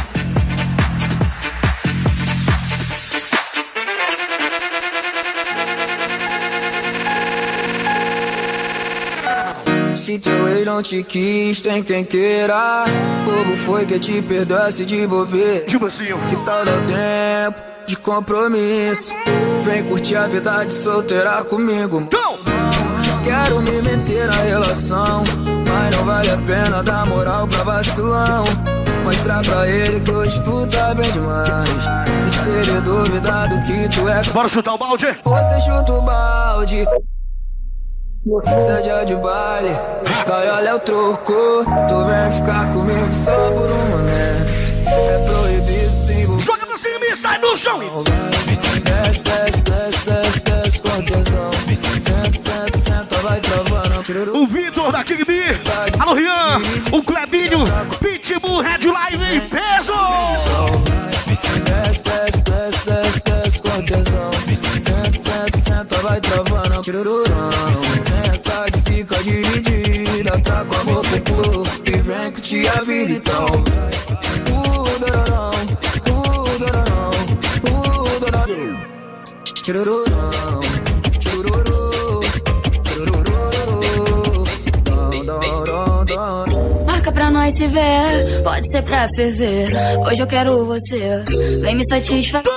Se 10.02 10.18
teu 10.18 10.48
ex 10.48 10.66
não 10.66 10.82
te 10.82 11.00
quis, 11.04 11.60
tem 11.60 11.80
quem 11.80 12.04
queira. 12.04 12.86
Bobo 13.24 13.56
foi 13.56 13.86
que 13.86 14.00
te 14.00 14.20
perdoasse 14.20 14.84
de 14.84 15.06
bobeira. 15.06 15.64
Tipo 15.66 15.86
assim, 15.86 16.06
Que 16.28 16.34
tal 16.44 16.64
dar 16.64 16.84
tempo 16.84 17.62
de 17.86 17.96
compromisso? 17.98 19.14
Vem 19.62 19.84
curtir 19.84 20.16
a 20.16 20.26
vida 20.26 20.64
de 20.64 20.72
solteira 20.72 21.44
comigo. 21.44 22.00
Então! 22.00 22.40
Quero 23.22 23.62
me 23.62 23.80
meter 23.80 24.26
na 24.26 24.32
relação, 24.32 25.22
mas 25.68 25.96
não 25.96 26.04
vale 26.04 26.30
a 26.30 26.36
pena 26.38 26.82
dar 26.82 27.06
moral 27.06 27.46
pra 27.46 27.62
vacilão. 27.62 28.42
Mostrar 29.04 29.40
pra 29.44 29.68
ele 29.68 30.00
que 30.00 30.10
hoje 30.10 30.42
tu 30.42 30.66
tá 30.66 30.94
bem 30.94 31.12
demais. 31.12 31.68
E 32.26 32.30
se 32.42 32.50
ele 32.50 32.80
duvidar 32.80 33.48
do 33.48 33.62
que 33.68 33.88
tu 33.96 34.08
é. 34.08 34.20
Bora 34.32 34.48
chutar 34.48 34.74
o 34.74 34.78
balde? 34.78 35.16
Você 35.22 35.60
chuta 35.60 35.92
o 35.92 36.02
balde. 36.02 36.88
Você 38.24 38.70
é 38.70 38.80
dia 38.82 39.04
de 39.04 39.16
baile, 39.16 39.70
vai 40.28 40.48
olha 40.48 40.76
o 40.76 40.78
troco. 40.78 41.64
Tu 41.64 42.04
vem 42.04 42.32
ficar 42.32 42.72
comigo 42.72 43.14
só 43.16 43.50
por 43.50 43.68
um 43.68 43.84
momento. 43.88 44.46
É 44.86 45.18
proibido 45.26 45.92
sim. 46.06 46.38
Joga 46.38 46.64
pra 46.64 46.78
cima 46.78 47.04
e 47.04 47.16
sai 47.16 47.40
do 47.40 47.56
chão! 47.56 47.80
Desce, 47.80 48.78
desce, 48.78 49.22
desce, 49.24 49.62
desce, 50.02 50.40
desce 50.40 50.78
com 50.78 51.02
tesão. 51.02 51.50
Senta, 51.64 52.38
senta, 52.38 52.78
senta, 52.78 53.16
vai 53.22 53.40
travando. 53.40 54.38
O 54.38 54.46
Vitor 54.46 54.92
da 54.92 55.02
King 55.02 55.24
B, 55.24 55.42
alô 55.98 56.14
Rian, 56.14 56.62
o 56.92 57.02
Clebinho, 57.02 57.64
Pitbull, 57.98 58.60
Red 58.60 58.88
Live 58.88 59.36
em 59.36 59.40
peso! 59.48 59.94
Desce, 61.26 61.58
desce, 61.58 62.02
desce, 62.04 62.42
desce, 62.84 63.20
desce 63.24 63.58
com 63.58 63.82
tesão. 63.84 64.30
Senta, 64.44 65.18
senta, 65.18 65.58
senta, 65.58 65.98
vai 66.02 66.20
travando. 66.20 66.82
Tirururão. 66.82 68.11
Senta 70.62 70.68
que 70.68 70.68
fica 70.68 70.68
dividida. 70.68 70.68
Tá 70.68 70.68
com 70.68 70.74
a 70.74 70.84
boca 70.84 71.20
pro 71.20 71.62
e 71.84 72.02
vem 72.02 72.32
que 72.32 72.40
te 72.40 72.68
a 72.68 72.82
vida 72.82 73.12
então. 73.12 73.92
Se 87.52 87.66
ver, 87.66 88.42
pode 88.42 88.70
ser 88.70 88.82
pra 88.82 89.08
ferver. 89.14 89.68
Hoje 90.06 90.22
eu 90.22 90.26
quero 90.26 90.64
você, 90.66 91.22
vem 91.60 91.76
me 91.76 91.84
satisfazer. 91.86 92.50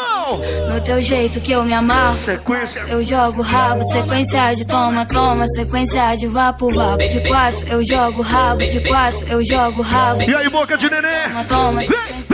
No 0.70 0.82
teu 0.82 1.02
jeito 1.02 1.40
que 1.40 1.52
eu 1.52 1.64
me 1.64 1.74
amarro. 1.74 2.14
Sequência. 2.14 2.82
Eu 2.88 3.04
jogo 3.04 3.42
rabo, 3.44 3.84
sequência 3.84 4.54
de 4.56 4.66
toma, 4.66 5.06
toma, 5.06 5.48
sequência 5.50 6.16
de 6.16 6.28
vapo, 6.28 6.74
vapo. 6.74 7.08
De 7.08 7.22
quatro, 7.22 7.68
eu 7.68 7.86
jogo 7.86 8.22
rabo, 8.22 8.62
de 8.62 8.80
quatro, 8.82 9.28
eu 9.28 9.44
jogo 9.44 9.82
rabo. 9.82 10.22
E 10.24 10.36
aí, 10.36 10.50
boca 10.50 10.76
de 10.78 10.90
neném? 10.90 11.30
Toma, 11.30 11.46
toma, 11.46 11.82
sequência 11.84 12.25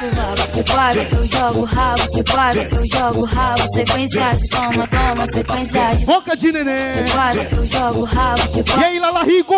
de. 0.00 0.58
De 0.58 0.64
quatro, 0.72 1.00
eu 1.00 1.26
jogo 1.26 1.64
rabo, 1.66 2.02
de 2.12 2.24
quatro, 2.32 2.60
eu 2.62 2.86
jogo 2.88 3.26
rabo, 3.26 3.62
sequência 3.74 4.34
de 4.34 4.48
toma, 4.48 4.86
toma, 4.88 5.26
sequência 5.28 5.94
de 5.94 6.04
Boca 6.06 6.36
de 6.36 6.52
neném. 6.52 7.04
De 7.04 7.12
quatro, 7.12 7.56
eu 7.56 7.66
jogo 7.66 8.04
rabo, 8.04 8.42
de 8.52 8.60
E 8.60 8.64
quatro. 8.64 8.84
aí, 8.84 8.98
Lala 8.98 9.22
Rico? 9.24 9.54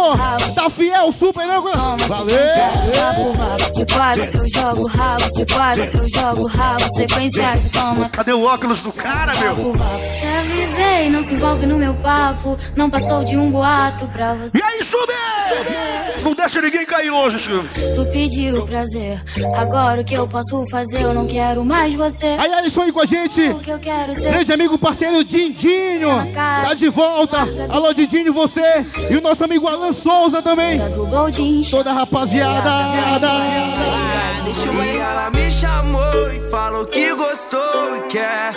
Tá 0.54 0.68
fiel, 0.70 1.12
super, 1.12 1.46
né? 1.46 1.54
Valeu! 2.06 2.36
Vapo, 2.94 3.32
vapo. 3.32 3.72
De 3.72 3.94
quatro, 3.94 4.24
eu 4.38 4.48
jogo 4.48 4.88
rabo, 4.88 5.34
de 5.34 5.54
quatro, 5.54 5.84
eu 5.84 6.08
jogo 6.08 6.48
rabo, 6.48 6.84
sequência 6.96 7.56
de 7.56 7.70
toma, 7.70 8.08
Cadê 8.10 8.32
o 8.32 8.42
óculos 8.44 8.82
do 8.82 8.92
cara, 8.92 9.32
meu? 9.36 9.56
Te 9.72 10.26
avisei, 10.26 11.08
não 11.10 11.22
se 11.22 11.34
envolve 11.34 11.66
no 11.66 11.78
meu 11.78 11.94
papo. 11.94 12.58
Não 12.76 12.90
passou 12.90 13.24
de 13.24 13.36
um 13.36 13.50
boato 13.50 14.06
pra 14.08 14.34
você. 14.34 14.58
E 14.58 14.62
aí, 14.62 14.84
sube! 14.84 15.12
Não 16.22 16.34
deixa 16.34 16.60
ninguém 16.60 16.84
cair 16.84 17.10
hoje, 17.10 17.38
Chico. 17.38 17.64
Tu 17.74 18.06
pediu 18.12 18.66
prazer. 18.66 19.20
Agora 19.56 20.02
o 20.02 20.04
que 20.04 20.14
eu 20.14 20.28
posso 20.30 20.64
fazer? 20.70 21.02
Eu 21.02 21.12
não 21.12 21.26
quero 21.26 21.64
mais 21.64 21.92
você. 21.92 22.26
Aí, 22.26 22.52
aí, 22.52 22.66
isso 22.66 22.80
aí 22.80 22.92
com 22.92 23.00
a 23.00 23.06
gente. 23.06 23.40
O 23.50 23.58
que 23.58 23.70
eu 23.70 23.78
quero 23.78 24.14
ser. 24.14 24.30
Grande 24.30 24.52
amigo, 24.52 24.78
parceiro 24.78 25.24
Dindinho. 25.24 26.08
Tá 26.32 26.72
de 26.74 26.88
volta. 26.88 27.38
Alô, 27.68 27.92
Dindinho, 27.92 28.32
você. 28.32 28.86
E 29.10 29.16
o 29.16 29.20
nosso 29.20 29.44
amigo 29.44 29.66
Alan 29.66 29.92
Souza 29.92 30.40
também. 30.40 30.80
Toda 31.70 31.90
a 31.90 31.94
rapaziada. 31.94 32.70
E 34.46 34.96
ela 34.96 35.30
me 35.30 35.50
chamou 35.50 36.30
e 36.32 36.40
falou 36.50 36.86
que 36.86 37.14
gostou 37.14 37.96
e 37.96 38.00
quer. 38.08 38.54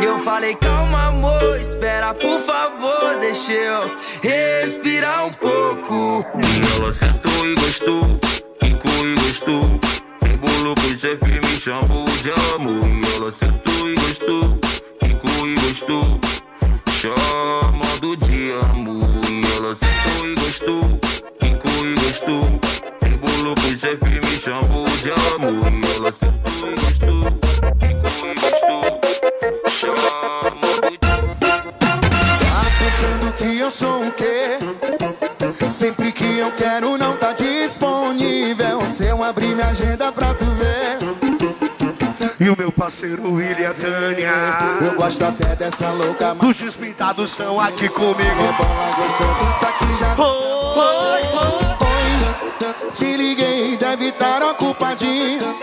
E 0.00 0.04
eu 0.04 0.18
falei, 0.18 0.54
calma, 0.56 1.06
amor, 1.08 1.56
espera, 1.60 2.12
por 2.12 2.38
favor, 2.40 3.16
deixa 3.20 3.52
eu 3.52 3.90
respirar 4.22 5.26
um 5.26 5.32
pouco. 5.32 6.24
E 6.34 6.80
ela 6.80 6.92
sentou 6.92 7.46
e 7.46 7.54
gostou, 7.54 8.20
e 8.62 9.14
gostou. 9.14 9.80
Embolou 10.22 10.74
com 10.74 10.96
chefe 10.96 11.24
me 11.26 11.60
chamou 11.60 12.04
de 12.22 12.30
amor. 12.54 12.88
E 12.88 13.16
ela 13.16 13.30
sentou 13.30 13.88
e 13.88 13.94
gostou, 13.94 14.58
quicou 15.00 15.48
e 15.48 15.54
gostou. 15.54 16.20
Chamando 16.90 18.16
de 18.16 18.52
amor. 18.52 19.08
E 19.30 19.56
ela 19.56 19.74
sentou 19.74 20.28
e 20.28 20.34
gostou, 20.34 21.00
quicou 21.38 21.86
e 21.86 21.94
gostou. 21.94 22.60
Embolou 23.06 23.54
com 23.54 23.76
chefe 23.76 24.04
me 24.04 24.38
chamou 24.38 24.84
de 24.86 25.10
amor. 25.34 25.72
E 25.72 25.96
ela 25.96 26.12
sentou 26.12 26.70
e 26.70 26.74
gostou, 26.74 27.24
quicou 27.78 28.30
e 28.30 28.34
gostou. 28.34 29.00
Chamando 29.68 30.90
de 30.90 30.98
Tá 30.98 32.64
pensando 32.78 33.32
que 33.36 33.58
eu 33.58 33.70
sou 33.70 34.06
o 34.06 34.12
quê? 34.12 34.58
Sempre 35.68 36.12
que 36.12 36.38
eu 36.38 36.50
quero 36.52 36.96
não 36.96 37.16
tá 37.16 37.32
disponível. 37.32 38.80
Se 38.86 39.06
eu 39.06 39.22
abrir 39.22 39.54
minha 39.54 39.66
agenda 39.68 40.10
pra 40.10 40.34
tu 40.34 40.44
ver. 40.44 40.98
E 42.40 42.48
o 42.48 42.56
meu 42.56 42.72
parceiro 42.72 43.32
William 43.32 43.72
Tânia. 43.74 44.32
Eu 44.80 44.94
gosto 44.94 45.22
até 45.24 45.54
dessa 45.56 45.90
louca, 45.90 46.34
mas 46.34 46.50
Os 46.50 46.56
despintados 46.56 47.30
estão 47.30 47.60
aqui 47.60 47.88
comigo. 47.88 48.16
rebola 48.18 48.90
gostando. 48.96 49.56
Isso 49.56 49.66
aqui 49.66 49.96
já. 49.98 50.14
Oi, 50.22 51.22
Oi, 51.66 52.90
te 52.92 53.16
liguei, 53.16 53.76
deve 53.76 54.08
estar 54.08 54.42
ocupadinho. 54.42 55.56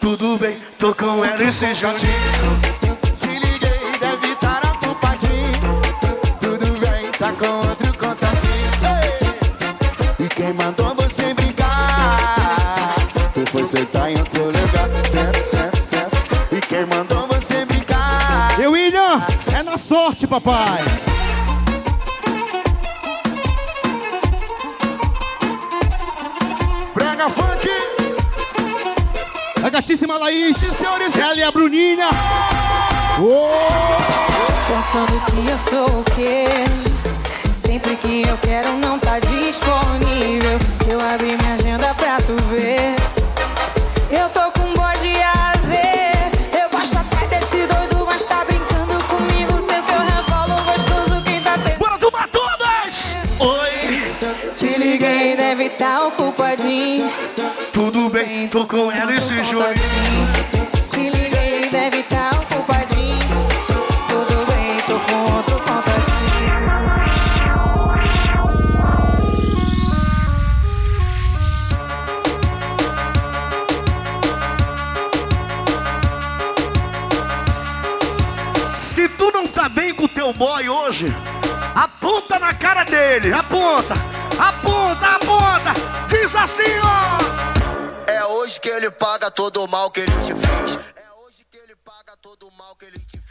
Tudo 0.00 0.38
bem, 0.38 0.62
tô 0.78 0.94
com 0.94 1.24
ela 1.24 1.42
e 1.42 1.52
se 1.52 1.74
jantinho. 1.74 2.89
Quem 10.40 10.54
mandou 10.54 10.94
você 10.94 11.34
brincar? 11.34 12.94
Tu 13.34 13.44
foi 13.52 13.66
sentar 13.66 14.10
em 14.10 14.18
outro 14.18 14.46
lugar. 14.46 14.88
Senta, 15.06 15.38
senta, 15.38 15.76
senta. 15.76 16.16
E 16.50 16.60
quem 16.62 16.86
mandou 16.86 17.26
você 17.26 17.66
brincar? 17.66 18.58
E 18.58 18.66
William, 18.66 19.22
é 19.54 19.62
na 19.62 19.76
sorte, 19.76 20.26
papai. 20.26 20.82
Brega 26.94 27.28
funk. 27.28 27.68
A 29.62 29.68
gatíssima 29.68 30.16
Laís. 30.16 30.56
Ela 31.20 31.34
e 31.34 31.42
a 31.42 31.52
Bruninha. 31.52 32.08
Pensando 34.68 35.20
que 35.26 35.50
eu 35.50 35.58
sou 35.58 36.00
o 36.00 36.04
quê? 36.04 36.89
sempre 37.80 37.96
que 37.96 38.28
eu 38.28 38.36
quero 38.38 38.76
não 38.76 38.98
tá 38.98 39.18
disponível. 39.18 40.58
Se 40.82 40.90
eu 40.90 41.00
abrir 41.00 41.36
minha 41.38 41.54
agenda 41.54 41.94
pra 41.94 42.18
tu 42.18 42.36
ver, 42.50 42.94
eu 44.10 44.28
tô 44.28 44.50
com 44.52 44.68
um 44.68 44.74
bode 44.74 45.12
a 45.22 45.52
azer. 45.52 46.12
Eu 46.52 46.68
gosto 46.70 46.98
até 46.98 47.26
desse 47.28 47.66
doido, 47.66 48.06
mas 48.06 48.26
tá 48.26 48.44
brincando 48.44 49.02
comigo. 49.04 49.60
Sei 49.60 49.80
que 49.82 49.92
eu 49.92 50.54
o 50.54 50.62
gostoso 50.64 51.22
quem 51.24 51.40
tá 51.40 51.56
tendo. 51.64 51.78
Bora 51.78 51.98
tomar 51.98 52.28
todas! 52.28 53.16
Oi! 53.38 54.52
Te 54.54 54.78
liguei, 54.78 55.36
deve 55.36 55.70
tá 55.70 56.06
ocupadinho. 56.06 57.10
Tudo 57.72 58.10
bem, 58.10 58.48
tô 58.48 58.66
com 58.66 58.92
ela 58.92 59.14
esse 59.14 59.42
jogo. 59.44 60.59
O 80.60 80.64
boy 80.64 80.68
hoje, 80.68 81.06
aponta 81.74 82.38
na 82.38 82.52
cara 82.52 82.84
dele, 82.84 83.32
aponta, 83.32 83.94
aponta, 84.38 85.06
aponta, 85.06 85.74
diz 86.08 86.34
assim, 86.34 86.62
ó. 86.84 88.10
É 88.10 88.24
hoje 88.26 88.60
que 88.60 88.68
ele 88.68 88.90
paga 88.90 89.30
todo 89.30 89.64
o 89.64 89.68
mal 89.68 89.90
que 89.90 90.00
ele 90.00 90.12
te 90.12 90.34
fez. 90.34 90.94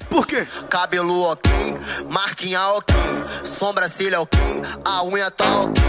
Por 0.09 0.25
quê? 0.25 0.47
Cabelo 0.69 1.23
ok, 1.23 1.51
marquinha 2.09 2.67
ok, 2.69 2.95
sobrancelha 3.45 4.21
ok, 4.21 4.39
a 4.85 5.03
unha 5.03 5.29
tá 5.29 5.61
ok. 5.61 5.83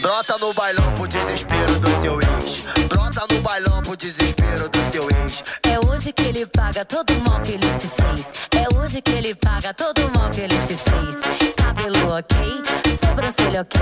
Brota 0.00 0.38
no 0.38 0.54
bailão 0.54 0.92
pro 0.94 1.08
desespero 1.08 1.78
do 1.80 2.00
seu 2.00 2.20
ex. 2.20 2.62
Brota 2.88 3.26
no 3.34 3.40
bailão 3.40 3.82
pro 3.82 3.96
desespero 3.96 4.68
do 4.68 4.78
seu 4.92 5.08
ex. 5.22 5.42
É 5.76 5.86
hoje 5.90 6.10
que 6.10 6.22
ele 6.22 6.46
paga 6.46 6.86
todo 6.86 7.10
o 7.10 7.20
mal 7.28 7.38
que 7.42 7.52
ele 7.52 7.68
te 7.68 7.86
fez. 7.86 8.48
É 8.50 8.78
hoje 8.78 9.02
que 9.02 9.10
ele 9.10 9.34
paga 9.34 9.74
todo 9.74 9.98
o 9.98 10.18
mal 10.18 10.30
que 10.30 10.40
ele 10.40 10.56
te 10.66 10.74
fez. 10.74 11.54
Cabelo 11.54 12.16
ok, 12.16 12.64
sobrancelha 12.98 13.60
ok, 13.60 13.80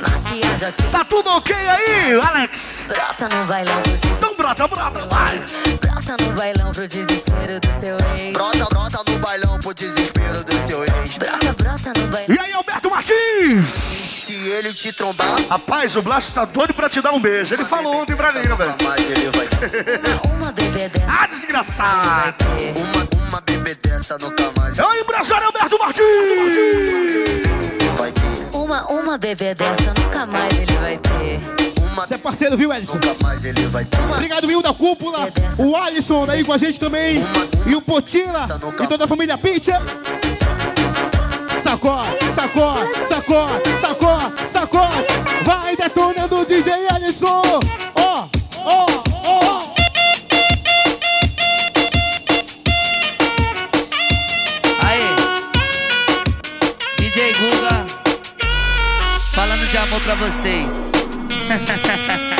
maquiagem 0.00 0.68
ok. 0.70 0.90
Tá 0.90 1.04
tudo 1.04 1.28
ok 1.28 1.54
aí, 1.54 2.18
Alex? 2.18 2.84
Brota 2.88 3.28
no 3.28 3.44
bailão 3.44 3.82
pro 3.82 3.92
desespero. 3.92 4.16
Então 4.16 4.34
brota, 4.34 4.66
brota, 4.66 5.06
vai. 5.08 5.38
Brota 5.78 6.24
no 6.24 6.32
bailão 6.32 6.72
pro 6.72 6.88
desespero 6.88 7.60
do 7.60 7.80
seu 7.80 7.96
ex. 8.16 8.32
Brota, 8.32 8.64
brota 8.70 9.02
no 9.06 9.18
bailão 9.18 9.58
pro 9.58 9.74
desespero 9.74 10.42
do 10.42 10.66
seu 10.66 10.84
ex. 10.84 11.18
Brota, 11.18 11.52
brota 11.52 11.92
no 12.00 12.06
bailão. 12.06 12.34
E 12.34 12.38
aí, 12.38 12.55
Martins? 13.06 13.70
Se 14.26 14.48
ele 14.48 14.72
te 14.72 14.92
trombar, 14.92 15.36
Rapaz, 15.48 15.94
o 15.94 16.02
Blas 16.02 16.30
tá 16.30 16.44
doido 16.44 16.74
pra 16.74 16.88
te 16.88 17.00
dar 17.00 17.12
um 17.12 17.20
beijo. 17.20 17.54
Ele 17.54 17.64
falou 17.64 18.02
ontem 18.02 18.16
pra 18.16 18.32
mim, 18.32 18.40
né, 18.40 18.56
velho? 18.56 18.74
mais 18.82 19.10
ele 19.10 19.30
vai 19.30 19.48
Uma 20.34 20.50
bebê 20.50 20.88
dessa. 20.88 21.06
Ah, 21.08 21.26
desgraçado. 21.26 22.44
Uma, 22.76 23.28
uma 23.28 23.40
bebê 23.40 23.76
dessa 23.76 24.18
nunca 24.18 24.50
mais 24.58 24.76
É 24.76 24.84
o 24.84 24.94
empresário 24.94 25.46
Alberto 25.46 25.78
Martins. 25.78 26.04
vai 27.96 28.10
ter. 28.10 28.56
Uma, 28.56 28.86
uma 28.90 29.16
bebê 29.18 29.54
dessa 29.54 29.94
nunca 29.96 30.26
mais 30.26 30.58
ele 30.58 30.72
vai 30.74 30.98
ter. 30.98 31.40
Você 31.94 32.14
é 32.14 32.18
parceiro, 32.18 32.56
viu, 32.56 32.72
Ellison? 32.72 32.94
Nunca 32.94 33.16
mais 33.22 33.44
ele 33.44 33.66
vai 33.68 33.84
ter. 33.84 33.98
Obrigado, 34.00 34.46
Will 34.48 34.62
da 34.62 34.74
Cúpula. 34.74 35.28
O 35.58 35.76
Alisson 35.76 36.26
aí 36.28 36.42
com 36.42 36.52
a 36.52 36.58
gente 36.58 36.80
também. 36.80 37.18
E 37.66 37.74
o 37.74 37.80
Potila. 37.80 38.46
E 38.82 38.86
toda 38.86 39.04
a 39.04 39.08
família 39.08 39.38
Pitcher. 39.38 39.80
Sacode, 41.86 42.32
sacode, 42.34 43.02
sacode, 43.08 43.78
sacode, 43.80 44.48
sacode. 44.48 45.06
Vai 45.44 45.76
detonando 45.76 46.40
o 46.40 46.44
DJ 46.44 46.72
Ellison. 46.96 47.42
Ó, 47.94 48.26
ó, 48.64 48.86
ó. 49.24 49.62
Aí, 54.84 55.00
DJ 56.98 57.34
Guga, 57.34 57.86
falando 59.32 59.68
de 59.70 59.76
amor 59.76 60.00
pra 60.00 60.16
vocês. 60.16 60.72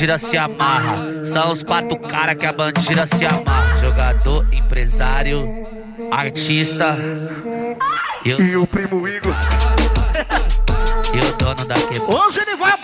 bandira 0.00 0.18
se 0.18 0.38
amarra. 0.38 1.24
São 1.24 1.50
os 1.50 1.62
quatro 1.62 1.94
cara 1.98 2.34
que 2.34 2.46
a 2.46 2.52
bandira 2.52 3.06
se 3.06 3.26
amarra. 3.26 3.76
Jogador, 3.76 4.46
empresário, 4.50 5.46
artista 6.10 6.96
e 8.24 8.32
o, 8.32 8.40
E 8.40 8.56
o 8.56 8.66
primo 8.66 9.06
Igor. 9.06 9.34
e 11.12 11.18
o 11.18 11.36
dono 11.36 11.66
da 11.66 11.74
quebrada. 11.74 12.16
Hoje 12.16 12.40
ele 12.40 12.56
vai. 12.56 12.78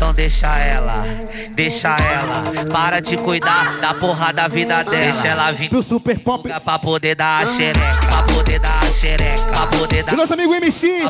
Então 0.00 0.14
deixa 0.14 0.46
ela, 0.56 1.04
deixa 1.50 1.88
ela. 1.88 2.42
Para 2.72 3.00
de 3.00 3.18
cuidar 3.18 3.78
da 3.82 3.92
porra 3.92 4.32
da 4.32 4.48
vida 4.48 4.82
dela. 4.82 4.96
Deixa 4.96 5.28
ela 5.28 5.52
vir 5.52 5.68
pro 5.68 5.82
Super 5.82 6.18
Pop 6.18 6.48
pra 6.64 6.78
poder 6.78 7.14
dar 7.14 7.42
a 7.42 7.46
xereca. 7.46 8.06
Pra 8.08 8.22
poder 8.22 8.58
dar 8.60 8.82
a 8.82 8.86
xereca. 8.86 9.42
Pra 9.52 9.66
poder 9.66 9.98
E 9.98 10.02
dar 10.04 10.16
nosso 10.16 10.32
amigo 10.32 10.54
MC 10.54 11.02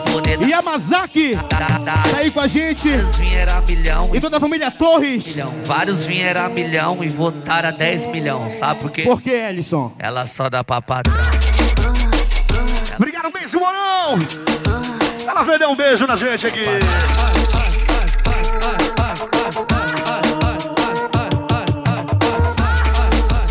Yamazaki. 0.44 1.38
Tá 1.48 2.02
aí 2.16 2.32
com 2.32 2.40
a 2.40 2.48
gente. 2.48 2.88
Milhão. 3.68 4.10
E 4.12 4.20
toda 4.20 4.38
a 4.38 4.40
família 4.40 4.72
Torres. 4.72 5.36
milhão. 5.36 5.54
Vários 5.64 6.04
vieram 6.04 6.46
a 6.46 6.48
milhão 6.48 7.04
e 7.04 7.08
votaram 7.08 7.68
a 7.68 7.72
10 7.72 8.06
milhão. 8.06 8.50
Sabe 8.50 8.80
por 8.80 8.90
quê? 8.90 9.02
Por 9.02 9.22
que, 9.22 9.30
Ellison? 9.30 9.94
Ela 10.00 10.26
só 10.26 10.50
dá 10.50 10.64
pra 10.64 10.82
patrão. 10.82 11.14
Obrigado, 12.96 13.30
beijo, 13.30 13.56
Morão. 13.60 14.18
Ela 15.28 15.58
dar 15.58 15.68
um 15.68 15.76
beijo 15.76 16.08
na 16.08 16.16
gente 16.16 16.44
aqui. 16.44 16.64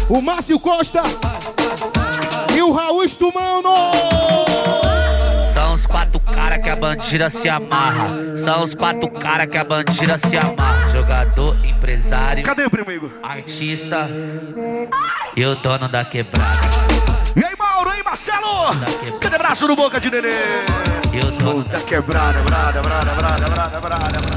O 0.09 0.23
Márcio 0.23 0.59
Costa. 0.59 1.03
E 2.55 2.61
o 2.63 2.71
Raul 2.71 3.07
Stumano. 3.07 3.91
São 5.53 5.73
os 5.73 5.85
quatro 5.85 6.19
cara 6.19 6.57
que 6.57 6.67
a 6.67 6.75
bandira 6.75 7.29
se 7.29 7.47
amarra. 7.47 8.35
São 8.35 8.63
os 8.63 8.73
quatro 8.73 9.07
cara 9.11 9.45
que 9.45 9.55
a 9.55 9.63
bandira 9.63 10.17
se 10.17 10.35
amarra. 10.35 10.89
Jogador, 10.89 11.55
empresário. 11.63 12.43
Cadê 12.43 12.65
o 12.65 12.71
primo 12.71 12.91
Igor? 12.91 13.11
Artista 13.21 14.09
e 15.37 15.45
o 15.45 15.55
dono 15.55 15.87
da 15.87 16.03
quebrada. 16.03 16.59
E 17.35 17.45
aí, 17.45 17.55
Mauro, 17.55 17.91
aí, 17.91 18.01
Marcelo? 18.01 18.75
Cadê 19.21 19.37
braço 19.37 19.67
no 19.67 19.75
boca 19.75 19.99
de 19.99 20.09
nenê? 20.09 20.33
E 21.13 21.19
o 21.19 21.31
dono 21.37 21.63
da 21.65 21.79
quebrada, 21.81 22.39
brada, 22.39 22.81
brada, 22.81 23.11
brada, 23.11 23.45
brada, 23.47 23.79
brada. 23.79 24.28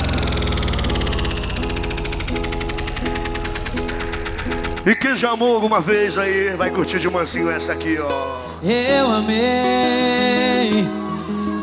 E 4.84 4.96
quem 4.96 5.14
já 5.14 5.30
amou 5.30 5.54
alguma 5.54 5.80
vez 5.80 6.18
aí, 6.18 6.56
vai 6.56 6.68
curtir 6.70 6.98
de 6.98 7.08
mansinho 7.08 7.48
essa 7.48 7.72
aqui, 7.72 7.98
ó. 8.00 8.40
Eu 8.64 9.12
amei, 9.12 10.88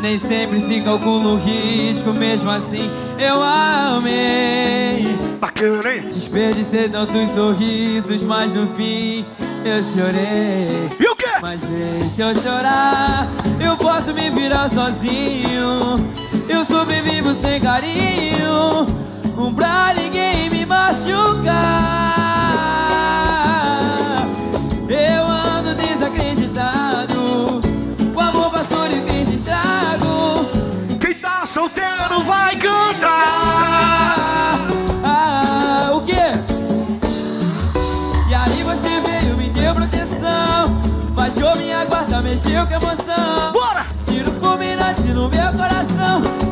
nem 0.02 0.18
sempre 0.20 0.60
se 0.62 0.80
calcula 0.82 1.34
o 1.34 1.38
risco, 1.38 2.14
mesmo 2.14 2.50
assim 2.50 2.90
eu 3.20 3.44
amei. 3.44 5.18
Bacana, 5.40 5.94
hein? 5.94 6.08
Desperdicei 6.10 6.88
tantos 6.88 7.30
sorrisos, 7.32 8.24
mas 8.24 8.54
no 8.54 8.68
fim 8.76 9.26
eu 9.66 9.84
chorei. 9.84 10.90
E 10.98 11.06
o 11.06 11.16
quê? 11.18 11.28
Mas 11.42 11.60
deixa 11.60 12.22
eu 12.24 12.36
chorar, 12.36 13.28
eu 13.60 13.76
posso 13.76 14.14
me 14.14 14.30
virar 14.30 14.70
sozinho. 14.70 15.96
Eu 16.48 16.64
sobrevivo 16.64 17.36
sem 17.36 17.60
carinho, 17.60 18.86
um 19.38 19.54
pra 19.54 19.94
ninguém 19.94 20.50
me 20.50 20.66
machucar. 20.66 22.19
Solteiro 31.60 32.24
vai 32.26 32.56
cantar. 32.56 33.10
Ah, 35.04 35.92
o 35.94 36.02
quê? 36.02 36.32
E 38.30 38.34
aí 38.34 38.64
você 38.64 39.02
veio, 39.02 39.36
me 39.36 39.50
deu 39.50 39.76
proteção. 39.76 40.70
Baixou 41.14 41.54
minha 41.58 41.84
guarda, 41.84 42.22
mexeu 42.22 42.66
com 42.66 42.74
emoção. 42.76 43.52
Bora! 43.52 43.86
Tiro 44.06 44.32
fulminante 44.40 45.02
no 45.10 45.28
meu 45.28 45.52
coração. 45.52 46.49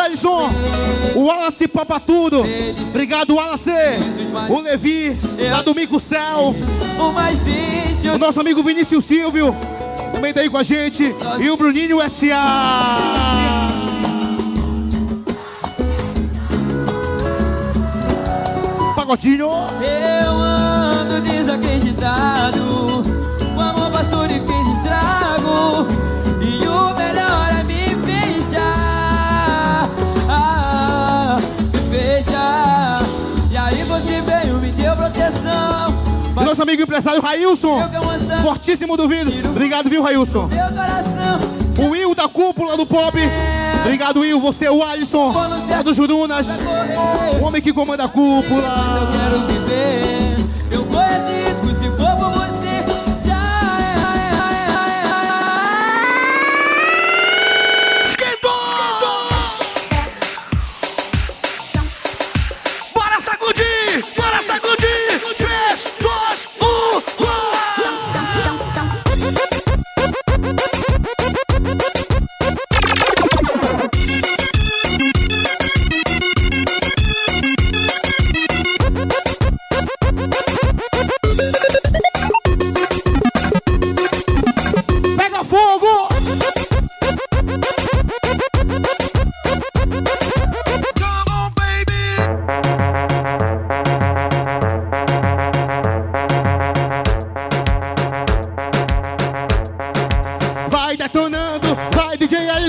E 0.00 0.48
o 1.16 1.24
Wallace 1.24 1.68
Papa 1.68 1.98
Tudo. 2.00 2.42
Obrigado, 2.88 3.34
Wallace. 3.34 3.70
O 4.48 4.60
Levi, 4.60 5.16
lá 5.50 5.62
do 5.62 5.74
Mico 5.74 5.98
Céu. 6.00 6.54
O 8.14 8.18
nosso 8.18 8.40
amigo 8.40 8.62
Vinícius 8.62 9.04
Silvio. 9.04 9.54
Também 10.12 10.32
tá 10.32 10.40
aí 10.40 10.48
com 10.48 10.58
a 10.58 10.62
gente. 10.62 11.14
E 11.40 11.50
o 11.50 11.56
Bruninho 11.56 12.00
S.A. 12.00 12.96
Pagodinho. 18.96 19.48
Eu 19.82 20.32
ando 20.32 21.20
desacreditado. 21.20 23.17
Nosso 36.48 36.62
amigo 36.62 36.82
empresário 36.82 37.20
Railson. 37.20 37.78
Fortíssimo 38.42 38.96
do 38.96 39.06
vidro. 39.06 39.50
Obrigado, 39.50 39.90
viu, 39.90 40.02
Railson? 40.02 40.48
O 41.78 41.90
Will 41.90 42.14
da 42.14 42.26
cúpula 42.26 42.76
do 42.76 42.86
pop. 42.86 43.18
Obrigado, 43.84 44.20
Will. 44.20 44.40
Você, 44.40 44.68
o 44.68 44.82
Alisson. 44.82 45.32
É 45.70 45.82
dos 45.82 45.96
Jurunas. 45.96 46.48
O 47.38 47.44
homem 47.44 47.60
que 47.60 47.72
comanda 47.72 48.04
a 48.04 48.08
cúpula. 48.08 48.62
Eu 49.00 49.06
quero 49.12 49.46
viver. 49.46 50.17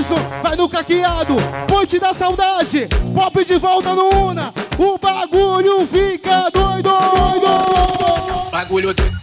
Ellison, 0.00 0.16
vai 0.42 0.56
no 0.56 0.66
caqueado, 0.66 1.36
ponte 1.68 1.98
da 1.98 2.14
saudade, 2.14 2.88
pop 3.14 3.44
de 3.44 3.58
volta 3.58 3.94
no 3.94 4.08
Una, 4.28 4.52
o 4.78 4.96
bagulho 4.96 5.86
fica 5.86 6.48
doido! 6.50 6.88
Bagulho 8.50 8.94
doido, 8.94 9.19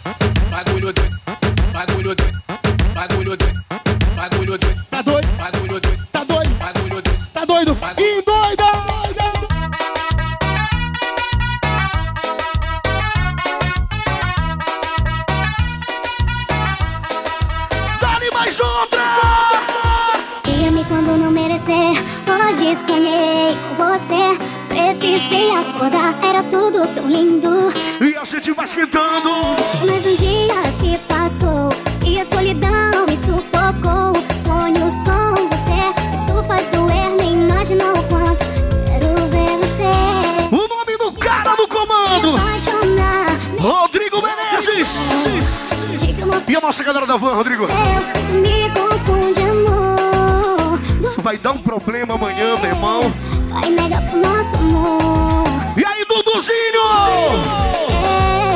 da 47.08 47.18
van, 47.18 47.36
Rodrigo? 47.36 47.66
Me 47.68 48.70
confunde, 48.72 49.41
amor. 49.41 50.80
Isso 51.03 51.22
vai 51.22 51.38
dar 51.38 51.51
um 51.53 51.58
problema 51.60 52.16
amanhã, 52.16 52.55
meu 52.58 52.70
irmão. 52.70 53.01
Vai 53.49 53.70
negar 53.70 54.01
pro 54.10 54.20
nosso 54.20 54.55
amor. 54.58 55.47
E 55.78 55.86
aí, 55.86 56.05
Duduzinho? 56.05 56.84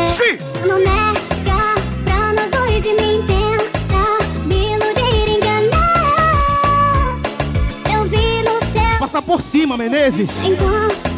Sim. 0.09 0.37
Se 0.61 0.67
não 0.67 0.77
nega 0.77 1.21
pra 2.03 2.33
nós 2.33 2.49
dois 2.51 2.85
e 2.85 2.93
nem 2.93 3.21
tenta 3.23 4.45
me 4.45 4.73
iludir 4.73 5.29
enganar. 5.29 7.17
Eu 7.93 8.03
vi 8.09 8.43
no 8.43 8.59
céu 8.73 8.99
Passa 8.99 9.21
por 9.21 9.41
cima, 9.41 9.77
Menezes. 9.77 10.29
enquanto 10.45 11.10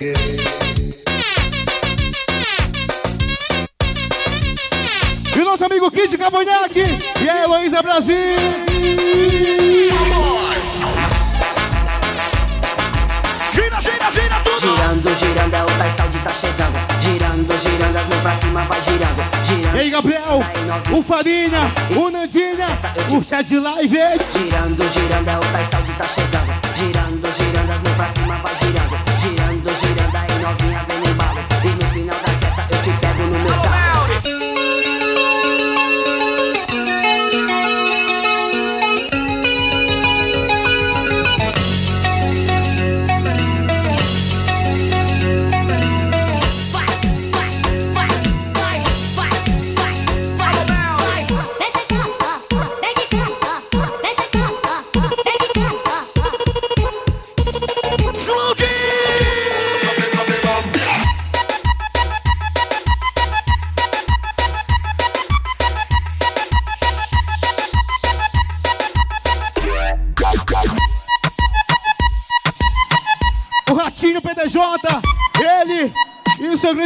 E 0.00 0.12
o 5.40 5.44
nosso 5.44 5.64
amigo 5.64 5.88
Kid 5.88 6.18
Cavanhaque 6.18 6.82
e 7.22 7.30
a 7.30 7.44
Heloísa 7.44 7.80
Brasil. 7.80 8.16
Gira, 13.52 13.80
gira, 13.80 14.10
gira 14.10 14.40
tudo. 14.42 14.58
Girando, 14.60 15.14
girando, 15.14 15.54
é 15.54 15.62
o 15.62 15.66
Tais 15.66 15.94
Saúde 15.94 16.18
tá 16.18 16.30
chegando. 16.30 16.74
Girando, 17.00 17.56
girando, 17.60 17.96
as 17.96 18.06
mãos 18.08 18.20
pra 18.20 18.36
cima 18.40 18.64
vai 18.64 18.82
girando. 18.82 19.22
Girando. 19.44 19.76
E 19.76 19.80
aí, 19.80 19.90
Gabriel, 19.90 20.40
o 20.92 21.02
Farinha, 21.04 21.72
o 21.96 22.10
Nandinha, 22.10 22.66
o 23.16 23.22
Chad 23.22 23.48
Lives. 23.48 24.32
Girando, 24.32 24.90
girando, 24.90 25.28
é 25.28 25.36
o 25.36 25.40
Tais 25.52 25.68
Saúde 25.68 25.92
tá 25.92 26.04
chegando. 26.08 26.52
Girando, 26.76 27.32
girando, 27.38 27.70
as 27.70 27.80
mãos 27.80 27.94
pra 27.96 28.12
cima 28.12 28.36
vai. 28.42 28.56
Girando, 28.56 28.73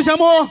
e 0.09 0.17
grande 0.17 0.23
amor. 0.23 0.49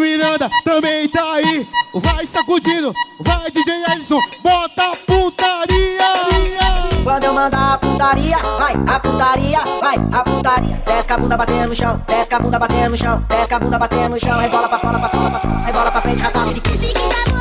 Miranda 0.00 0.50
também 0.64 1.08
tá 1.08 1.32
aí. 1.34 1.66
Vai 1.94 2.26
sacudindo, 2.26 2.94
vai 3.20 3.50
DJ 3.50 3.84
Edson, 3.92 4.20
bota 4.42 4.92
a 4.92 4.96
putaria. 4.96 6.04
Quando 7.02 7.24
eu 7.24 7.32
mandar 7.32 7.74
a 7.74 7.78
putaria, 7.78 8.38
vai, 8.58 8.74
a 8.86 9.00
putaria, 9.00 9.60
vai, 9.80 9.96
a 10.12 10.22
putaria. 10.22 10.82
Desce 10.86 11.12
a 11.12 11.18
bunda 11.18 11.36
batendo 11.36 11.68
no 11.68 11.74
chão, 11.74 12.02
desce 12.06 12.34
a 12.34 12.38
bunda 12.38 12.58
batendo 12.58 12.90
no 12.90 12.96
chão, 12.96 13.24
desce 13.28 13.54
a 13.54 13.58
bunda 13.58 13.78
batendo 13.78 14.08
no 14.10 14.20
chão, 14.20 14.38
rebola 14.38 14.68
pra 14.68 14.78
fora, 14.78 14.98
pra 14.98 15.08
fora, 15.08 15.30
pra 15.30 15.40
fora, 15.40 15.58
rebola 15.64 15.90
pra 15.90 16.00
frente, 16.00 16.22
de 16.54 16.60
quê? 16.60 17.35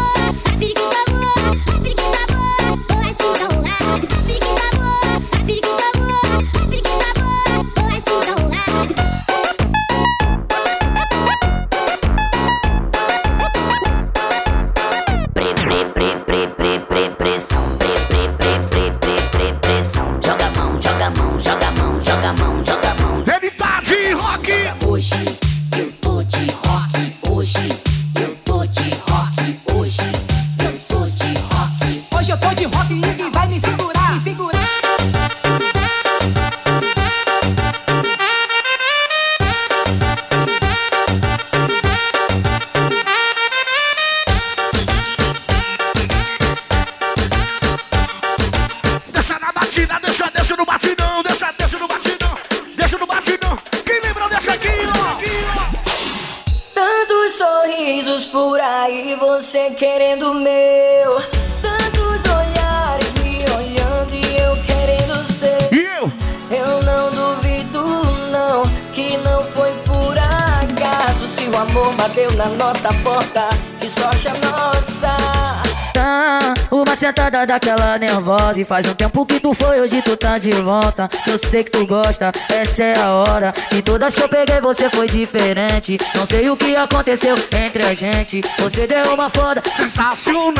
Faz 78.65 78.85
um 78.87 78.93
tempo 78.93 79.25
que 79.25 79.39
tu 79.39 79.53
foi, 79.53 79.79
hoje 79.79 80.01
tu 80.01 80.17
tá 80.17 80.37
de 80.37 80.51
volta. 80.51 81.09
Eu 81.27 81.37
sei 81.37 81.63
que 81.63 81.71
tu 81.71 81.85
gosta, 81.85 82.33
essa 82.51 82.83
é 82.83 82.99
a 82.99 83.13
hora. 83.13 83.53
De 83.69 83.81
todas 83.81 84.13
que 84.15 84.23
eu 84.23 84.27
peguei 84.27 84.59
você 84.59 84.89
foi 84.89 85.07
diferente. 85.07 85.97
Não 86.15 86.25
sei 86.25 86.49
o 86.49 86.57
que 86.57 86.75
aconteceu 86.75 87.35
entre 87.55 87.85
a 87.85 87.93
gente. 87.93 88.41
Você 88.59 88.85
deu 88.87 89.13
uma 89.13 89.29
foda 89.29 89.61
sensacional. 89.75 90.55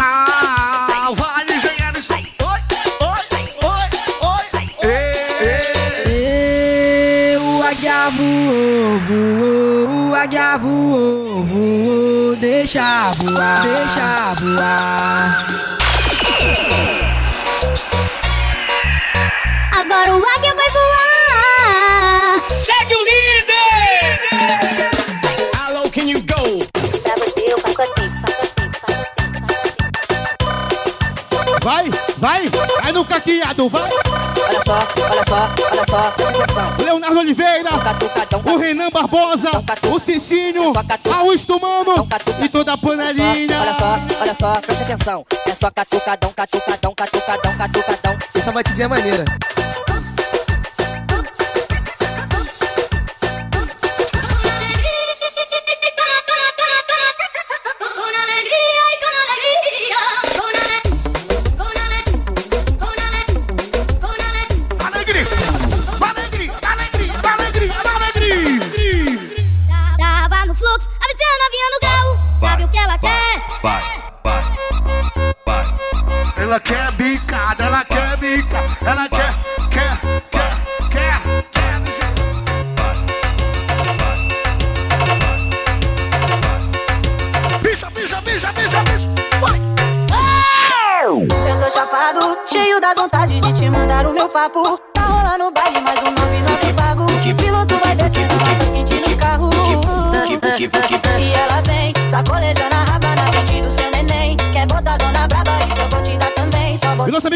Oi, 1.10 1.16
oi, 3.64 3.90
oi 4.84 4.96
O 7.38 7.64
águia 7.64 8.10
voou, 8.10 9.00
voou, 9.00 10.10
o 10.10 10.16
águia 10.16 10.58
voou, 10.58 11.44
voou, 11.44 12.36
deixa 12.36 13.12
voar, 13.12 13.62
deixa 13.62 14.34
voar. 14.36 15.75
Vai, 32.18 32.50
vai, 32.50 32.92
no 32.94 33.04
caqueado, 33.04 33.68
vai. 33.68 33.84
Olha 33.84 34.62
só, 34.66 34.88
olha 35.04 35.24
só, 35.28 35.50
olha 35.66 36.46
só. 36.54 36.84
Leonardo 36.84 37.20
Oliveira, 37.20 37.70
o 38.46 38.58
Renan 38.58 38.90
Barbosa, 38.90 39.50
o 39.92 40.00
Cicinho, 40.00 40.74
Augusto 41.14 41.60
Mano 41.60 42.08
e 42.42 42.48
toda 42.48 42.74
a 42.74 42.78
panelinha. 42.78 43.60
Olha 43.60 43.74
só, 43.74 44.00
olha 44.22 44.36
só, 44.40 44.62
presta 44.62 44.84
atenção. 44.84 45.26
É 45.46 45.56
só 45.56 45.70
catucadão, 45.70 46.32
catucadão, 46.34 46.94
catucadão, 46.96 47.58
catucadão. 47.58 48.18
Essa 48.34 48.52
batidinha 48.52 48.86
é 48.86 48.88
maneira. 48.88 49.26
Ela 76.46 76.60
quer 76.60 76.92
bicada, 76.92 77.64
ela 77.64 77.84
quer 77.86 78.18
bicada 78.18 78.78
Ela 78.86 79.10
quer, 79.10 79.34
quer, 79.72 80.00
quer, 80.30 80.56
quer, 80.92 81.44
quer 81.52 81.80
do 81.80 81.92
jeito- 81.92 83.26
Bicha, 87.64 87.90
bicha, 87.90 88.22
bicha, 88.22 88.52
bicha, 88.54 88.84
bicha 88.84 89.10
Vai! 89.42 89.60
Eu 91.04 91.28
tô 91.28 91.72
chapado, 91.72 92.38
cheio 92.48 92.80
das 92.80 92.96
vontades 92.96 93.42
de 93.42 93.54
te 93.54 93.70
mandar 93.70 94.06
o 94.08 94.14
meu 94.14 94.28
papo. 94.30 94.78
Tá 94.94 95.02
rolando 95.04 95.52
baile, 95.52 95.80
mais 95.82 96.00
um 96.00 96.12
99 96.12 96.65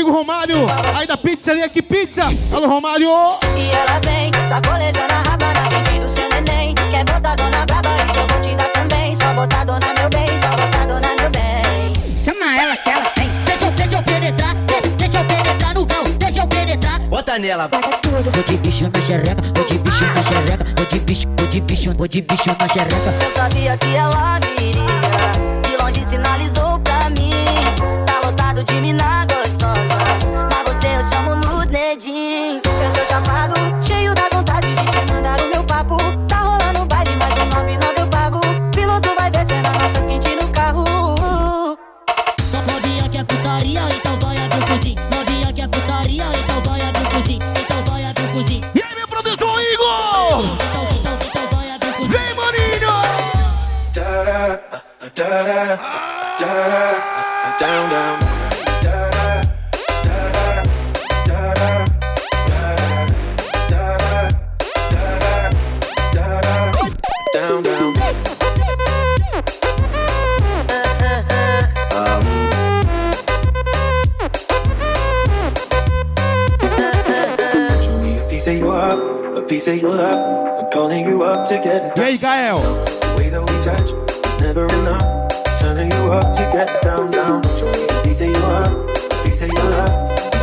amigo 0.10 0.12
Romário, 0.12 0.68
aí 0.96 1.08
da 1.08 1.16
pizzaria 1.16 1.70
que 1.70 1.82
pizza. 1.82 2.26
Alô, 2.52 2.68
Romário. 2.68 3.10
E 3.56 3.70
ela 3.72 4.00
vem, 4.04 4.32
sacolejando 4.50 5.14
a 5.14 5.30
raba 5.30 5.54
na 5.54 5.66
frente 5.66 6.00
do 6.00 6.10
seu 6.10 6.28
neném. 6.30 6.74
Quer 6.92 7.06
botar 7.06 7.36
dona 7.36 7.66
braba, 7.66 7.90
eu 8.16 8.28
vou 8.28 8.42
te 8.42 8.56
dar 8.56 8.70
também. 8.70 9.16
Só 9.16 9.34
botar 9.34 9.64
dona 9.66 9.94
meu 9.94 10.10
bem, 10.10 10.28
só 10.42 10.50
botar 10.50 10.86
dona 10.86 11.16
meu 11.16 11.30
bem. 11.30 11.94
Chama 12.24 12.62
ela 12.62 12.76
que 12.76 12.90
ela 12.90 13.06
vem 13.18 13.30
Deixa 13.46 13.66
eu, 13.66 13.72
deixa 13.72 13.96
eu 13.96 14.04
penetrar 14.04 14.54
Deixa, 14.56 14.88
deixa 14.98 15.18
eu 15.20 15.26
penetrar 15.26 15.74
no 15.74 15.88
cão 15.88 16.04
Deixa 16.18 16.40
eu 16.42 16.48
penetrar 16.48 17.00
Bota 17.00 17.40
nela. 17.40 17.70
Vou 17.72 18.44
de 18.44 18.58
bicho 18.58 18.90
na 18.94 19.02
xereca 19.02 19.42
Vou 19.56 19.66
de 19.66 19.78
bicho 19.78 20.06
na 20.06 20.22
xereca 20.22 20.66
Vou 20.76 20.86
de 20.86 21.00
bicho, 21.00 21.28
vou 21.38 21.48
de 21.48 21.62
bicho, 21.62 21.94
vou 21.98 22.08
de 22.08 22.22
bicho 22.22 22.56
na 22.60 22.68
xereca 22.68 23.14
Eu 23.24 23.32
sabia 23.36 23.78
que 23.78 23.96
ela 23.96 24.40
viria. 24.58 24.84
De 25.64 25.82
longe 25.82 26.04
sinalizou 26.06 26.80
pra 26.80 27.10
mim. 27.10 27.32
Tá 28.06 28.20
lotado 28.28 28.64
de 28.66 28.74
mina 28.76 29.29
chamo 31.10 31.36
no 31.36 31.66
dedinho. 31.66 32.62
Eu 32.64 32.94
tô 32.94 33.06
chapado, 33.06 33.59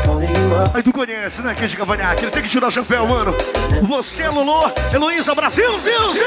calling 0.04 0.28
you 0.28 0.54
up. 0.54 0.76
Aí 0.76 0.82
tu 0.82 0.92
conhece, 0.92 1.42
né, 1.42 1.54
Kid 1.54 1.76
Cavanhaque? 1.76 2.24
Ele 2.24 2.30
tem 2.30 2.42
que 2.42 2.48
tirar 2.48 2.68
o 2.68 2.70
chapéu, 2.70 3.06
mano. 3.06 3.34
Você, 3.88 4.28
Lulu, 4.28 4.70
Heloísa, 4.92 5.34
Brasil, 5.34 5.78
Zil, 5.78 6.12
Zil. 6.12 6.26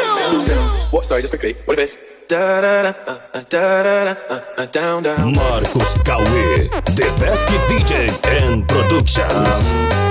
What? 0.91 1.07
Sorry, 1.07 1.21
just 1.21 1.31
quickly. 1.31 1.55
What 1.65 1.79
if 1.79 1.93
it's 1.93 1.97
da 2.27 2.61
da 2.61 2.81
da 2.81 2.93
da 3.33 3.83
da 3.83 4.13
da 4.15 4.63
uh, 4.63 4.65
down 4.71 5.03
down? 5.03 5.33
Marcos 5.33 5.93
Cauê, 6.03 6.69
the 6.95 7.09
best 7.19 7.47
DJ 7.67 8.09
and 8.41 8.67
Productions. 8.67 10.08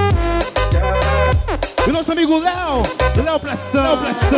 E 1.89 1.91
nosso 1.91 2.13
amigo 2.13 2.39
Léo, 2.39 2.83
Léo 3.25 3.41
Pressão, 3.41 3.97
Pressão. 3.97 4.29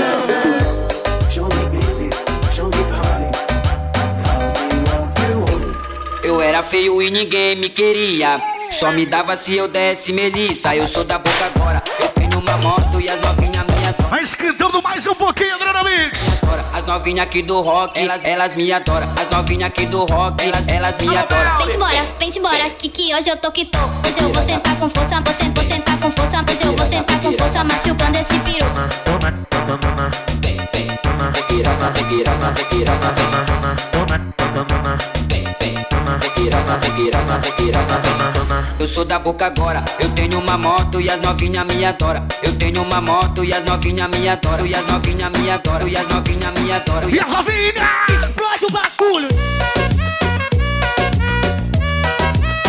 Eu 6.23 6.41
era 6.41 6.63
feio 6.63 7.03
e 7.03 7.11
ninguém 7.11 7.57
me 7.57 7.69
queria. 7.69 8.37
Só 8.71 8.93
me 8.93 9.05
dava 9.05 9.37
se 9.37 9.57
eu 9.57 9.67
desse 9.67 10.13
melissa. 10.13 10.77
Eu 10.77 10.87
sou 10.87 11.03
da 11.03 11.19
boca 11.19 11.47
agora. 11.53 11.83
Eu 12.01 12.09
tenho 12.11 12.39
uma 12.39 12.57
moto 12.59 13.01
e 13.01 13.09
as 13.09 13.21
novinhas 13.21 13.50
Vai 14.09 14.23
esquentando 14.23 14.83
mais 14.83 15.07
um 15.07 15.15
pouquinho, 15.15 15.55
Adriana 15.55 15.83
Mix. 15.83 16.41
As 16.73 16.87
novinhas 16.87 17.27
aqui 17.27 17.43
do 17.43 17.61
rock, 17.61 17.99
elas, 17.99 18.25
elas 18.25 18.55
me 18.55 18.73
adoram. 18.73 19.09
As 19.21 19.31
novinhas 19.31 19.65
aqui 19.65 19.87
do 19.87 20.05
rock, 20.05 20.45
elas, 20.45 20.69
elas 20.69 20.97
me 20.99 21.17
adoram. 21.17 21.59
Vem 21.59 21.75
embora, 21.75 22.07
vem 22.19 22.29
embora, 22.29 22.71
que 22.71 22.89
que 22.89 23.15
hoje 23.15 23.31
eu 23.31 23.37
tô 23.37 23.51
que 23.51 23.65
tô. 23.65 23.79
Hoje 24.07 24.21
eu 24.21 24.33
vou 24.33 24.43
sentar 24.43 24.77
com 24.77 24.89
força, 24.89 25.21
vou 25.21 25.33
sentar, 25.33 25.55
vou 25.55 25.65
sentar 25.65 25.99
com 25.99 26.11
força. 26.13 26.45
Hoje 26.49 26.65
eu 26.65 26.77
vou 26.77 26.87
sentar 26.87 27.21
com 27.21 27.33
força, 27.33 27.65
machucando 27.65 28.19
esse 28.19 28.39
peru. 28.41 28.67
Eu 38.79 38.89
sou 38.89 39.05
da 39.05 39.19
boca 39.19 39.47
agora. 39.47 39.85
Eu 39.99 40.09
tenho 40.11 40.39
uma 40.39 40.57
moto 40.57 41.01
e 41.01 41.11
as 41.11 41.21
novinha 41.21 41.65
me 41.65 41.85
adora. 41.85 42.27
Eu 42.43 42.57
tenho 42.57 42.83
uma 42.83 43.01
moto 43.01 43.45
e 43.45 43.53
as 43.53 43.65
novinha 43.65 44.09
me 44.09 44.29
adora. 44.29 44.67
E 44.67 44.75
as 44.75 44.87
novinha 44.87 45.29
me 45.31 45.51
adora. 45.51 45.89
E 45.89 45.97
as 45.97 46.09
novinha 46.09 46.51
me 46.51 46.73
adora. 46.73 47.11
E 47.11 47.21
as 47.21 47.29
novinha! 47.29 47.91
Explode 48.09 48.65
o 48.65 48.73
bagulho! 48.73 49.29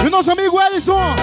E 0.03 0.07
o 0.07 0.09
nosso 0.09 0.31
amigo 0.31 0.59
Ellison, 0.61 1.15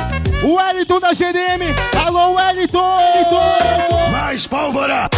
o 0.42 0.54
Wellington 0.54 1.00
da 1.00 1.12
GDM. 1.12 1.74
Alô, 2.06 2.34
Wellington! 2.34 2.96
Wellington! 2.96 4.10
Mais 4.10 4.46
pólvora! 4.46 5.08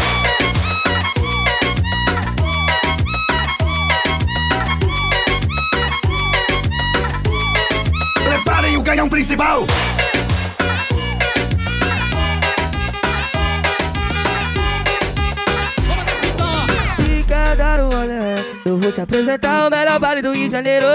O 8.91 8.93
canhão 8.93 9.09
principal! 9.09 9.65
Se 16.97 17.25
quer 17.29 17.55
dar 17.55 17.79
o 17.79 17.87
olé, 17.87 18.45
eu 18.65 18.77
vou 18.77 18.91
te 18.91 19.01
apresentar 19.01 19.69
o 19.69 19.71
melhor 19.71 20.01
baile 20.01 20.23
do 20.23 20.33
Rio 20.33 20.49
de 20.49 20.53
Janeiro. 20.55 20.89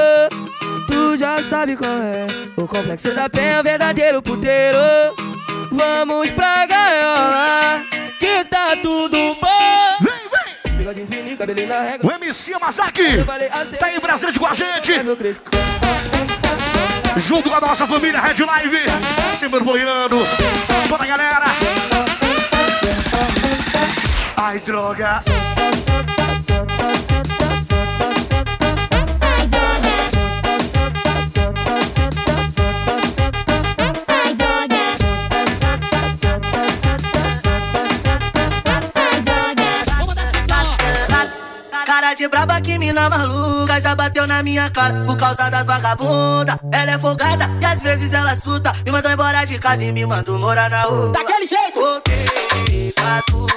Tu 0.90 1.16
já 1.16 1.42
sabe 1.44 1.78
qual 1.78 1.90
é 1.90 2.28
o 2.58 2.68
complexo 2.68 3.14
da 3.14 3.30
penha, 3.30 3.62
o 3.62 3.64
verdadeiro 3.64 4.22
puteiro. 4.22 4.78
Vamos 5.72 6.30
pra 6.32 6.66
gaiola, 6.66 7.82
que 8.20 8.44
tá 8.44 8.76
tudo 8.76 9.36
bom. 9.36 9.98
Vem, 10.02 10.74
vem! 10.74 10.78
Bigode 10.80 11.06
fininho, 11.06 11.38
cabelinho 11.38 11.70
na 11.70 11.82
régua. 11.82 12.12
O 12.12 12.16
MC 12.16 12.56
Amazaki 12.56 13.24
tá 13.80 13.86
aí 13.86 14.02
presente 14.02 14.38
com 14.38 14.48
a 14.48 14.54
gente. 14.54 14.92
Junto 17.18 17.50
com 17.50 17.56
a 17.56 17.62
nossa 17.62 17.88
família 17.88 18.20
Red 18.20 18.44
Live. 18.46 18.86
Sempre 19.38 19.60
apoiando 19.60 20.18
toda 20.90 21.04
a 21.04 21.08
galera. 21.08 21.46
Ai, 24.38 24.60
droga. 24.60 25.24
De 42.16 42.30
braba 42.30 42.62
que 42.62 42.78
mina 42.78 43.10
maluca 43.10 43.80
já 43.82 43.94
bateu 43.94 44.26
na 44.26 44.42
minha 44.42 44.70
cara 44.70 45.04
por 45.06 45.18
causa 45.18 45.50
das 45.50 45.68
vagabunda. 45.68 46.58
Ela 46.72 46.94
é 46.94 46.98
folgada 46.98 47.50
e 47.60 47.66
às 47.66 47.82
vezes 47.82 48.14
ela 48.14 48.36
suta. 48.36 48.74
Me 48.86 48.92
mandou 48.92 49.12
embora 49.12 49.44
de 49.44 49.60
casa 49.60 49.84
e 49.84 49.92
me 49.92 50.06
mandou 50.06 50.40
morar 50.40 50.70
na 50.70 50.84
rua. 50.84 51.12
Daquele 51.12 51.46
jeito! 51.46 51.74
Voltei 51.76 52.94
pras 52.94 53.22
puta, 53.30 53.56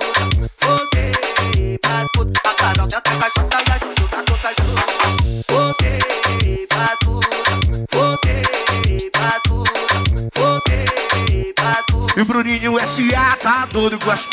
voltei 0.61 1.79
pras 1.79 2.09
puta. 2.15 2.41
A 2.45 2.55
Carol 2.55 2.87
senta 2.87 3.11
com 3.11 3.25
a 3.25 3.31
chota 3.31 3.59
e 3.65 3.71
a 3.71 3.79
Juju 3.79 4.09
tá 4.09 4.25
com 4.29 4.39
caju. 4.39 5.45
Voltei 5.49 6.67
pras 6.67 6.99
puta, 7.05 7.87
voltei 7.93 9.11
pras 9.11 9.43
puta, 9.47 10.41
voltei 10.41 11.53
pras 11.55 11.85
puta. 11.91 12.21
E 12.21 12.25
Bruninho 12.25 12.79
S.A. 12.81 13.37
tá 13.37 13.67
doido 13.67 13.99
as 14.11 14.29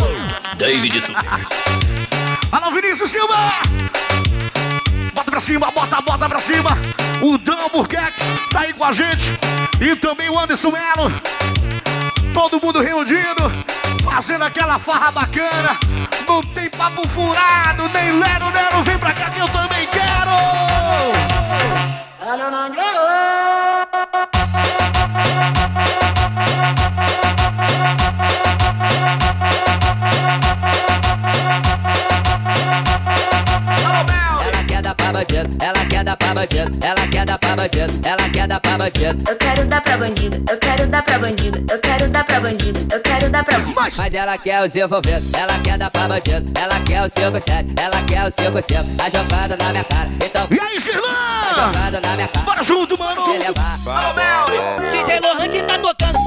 David 0.58 1.00
Super. 1.00 2.35
Alô, 2.52 2.72
Vinícius 2.72 3.12
Silva! 3.12 3.36
Bota 5.14 5.32
pra 5.32 5.40
cima, 5.40 5.72
bota, 5.72 6.02
bota 6.02 6.30
pra 6.30 6.40
cima. 6.40 6.78
O 7.22 7.38
Dan 7.38 7.56
Albuquerque 7.56 8.22
tá 8.50 8.62
aí 8.62 8.74
com 8.74 8.84
a 8.84 8.94
gente. 8.94 9.38
E 9.80 9.96
também 9.96 10.30
o 10.30 10.40
Anderson 10.40 10.72
Melo. 10.72 11.12
Todo 12.34 12.62
mundo 12.62 12.82
reunido, 12.82 13.52
fazendo 14.04 14.44
aquela 14.44 14.78
farra 14.78 15.12
bacana. 15.12 15.78
Não 16.28 16.42
tem 16.42 16.70
papo 16.70 17.08
furado, 17.10 17.90
nem 17.90 18.20
lero, 18.20 18.50
lero. 18.54 18.84
Vem 18.84 18.98
pra 18.98 19.14
cá 19.14 19.30
que 19.30 19.40
eu 19.40 19.50
também 19.50 19.88
quero! 19.88 20.06
Bandido, 35.16 35.50
ela 35.62 35.86
quer 35.86 36.04
dar 36.04 36.18
pra 36.18 36.34
bandido, 36.34 36.78
ela 36.86 37.08
quer 37.08 37.26
dar 37.26 37.40
pra 37.40 37.56
bandido, 37.56 37.94
ela 38.04 38.30
quer 38.30 38.48
dar 38.50 38.60
pra 38.60 38.78
bandido. 38.78 39.24
Eu 39.30 39.38
quero 39.38 39.66
dar 39.66 39.82
pra 39.82 39.98
bandido, 39.98 40.44
eu 40.52 40.58
quero 40.58 40.88
dar 40.88 41.04
pra 41.04 41.20
bandido, 41.20 41.66
eu 41.72 41.80
quero 41.80 42.10
dar 42.10 42.24
pra 42.26 42.40
bandido, 42.42 42.94
eu 42.94 43.02
quero 43.02 43.30
dar 43.30 43.46
pra 43.46 43.60
Mas 43.96 44.14
ela 44.14 44.38
quer 44.38 44.66
os 44.66 44.76
envolvidos, 44.76 45.34
ela 45.34 45.58
quer 45.60 45.78
dar 45.78 45.90
pra 45.90 46.10
bandido, 46.10 46.52
ela 46.60 46.78
quer 46.82 47.02
o 47.02 47.10
57, 47.10 47.76
ela 47.82 48.02
quer 48.02 48.28
o 48.28 48.32
55, 48.42 48.96
tá 48.98 49.10
jogando 49.10 49.58
na 49.58 49.72
minha 49.72 49.84
cara. 49.86 50.10
Então, 50.22 50.48
e 50.52 50.60
aí, 50.60 50.80
Girlan? 50.82 51.02
Tá 51.02 51.54
jogando 51.56 52.02
na 52.06 52.16
minha 52.16 52.28
cara. 52.28 52.46
Bora 52.46 52.64
junto, 52.64 53.00
mano! 53.00 53.24
Te 53.24 53.38
levar. 53.38 53.80
DJ 54.92 55.22
Lohan 55.22 55.48
que 55.50 55.64
tá 55.64 55.80
tocando. 55.80 56.20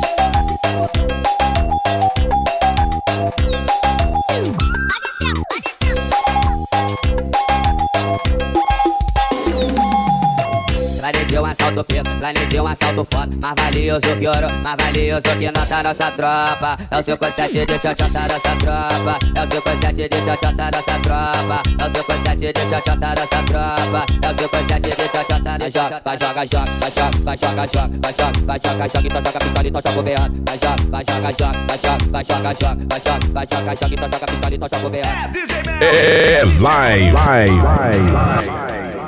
Um 11.68 11.84
pico, 11.84 12.02
planejei 12.18 12.60
um 12.60 12.66
assalto 12.66 13.06
foda 13.12 13.28
Mais 13.36 13.54
valioso 13.54 14.00
que 14.00 14.26
ouro, 14.26 14.48
mais 14.62 14.76
valioso 14.80 15.20
que 15.38 15.50
nota 15.52 15.82
nossa 15.82 16.10
tropa 16.12 16.78
É 16.90 16.98
o 16.98 17.04
57 17.04 17.66
de 17.66 17.72
xoxota 17.74 18.20
nossa 18.20 18.56
tropa 18.58 19.18
É 19.36 19.44
o 19.44 19.50
57 19.52 20.08
de 20.08 20.16
xoxota 20.24 20.70
nossa 20.72 20.98
tropa 21.02 21.62
É 21.78 21.84
o 21.84 21.90
57 21.92 22.52
de 22.52 22.60
xoxota 22.70 23.08
nossa 23.08 23.42
tropa 23.46 24.06
É 24.22 24.30
o 24.30 24.38
57 24.38 24.80
de 24.80 25.02
xoxota 25.02 25.58
Vai 25.58 25.70
joga, 25.70 26.00
vai 26.04 26.18
joga, 26.18 26.46
joga, 26.46 26.70
vai 26.80 26.90
joga, 26.90 27.18
vai 27.22 27.36
joga, 27.36 27.68
joga 27.68 27.98
Vai 27.98 28.12
joga, 28.16 28.40
vai 28.46 28.58
joga, 28.64 28.88
joga, 28.88 29.06
então 29.06 29.22
joga 29.22 29.38
pistola, 29.38 29.68
então 29.68 29.82
joga 29.84 29.98
o 29.98 30.02
berrando 30.02 30.44
Vai 30.48 30.58
joga, 30.58 30.82
vai 30.88 31.04
joga, 31.04 31.30
joga, 31.38 31.58
vai 31.68 31.78
joga, 31.78 32.04
vai 32.08 32.24
joga, 32.24 32.54
joga 32.58 32.86
Vai 32.88 33.00
joga, 33.04 33.26
vai 33.32 33.46
joga, 33.46 33.76
joga, 33.76 33.94
então 33.94 34.08
joga 34.08 34.26
pistola, 34.26 34.54
então 34.54 34.68
joga 34.72 34.86
o 34.86 34.90
berrando 34.90 35.38
É 35.80 36.42
live. 36.60 37.12
live. 37.12 37.62
live. 37.62 39.07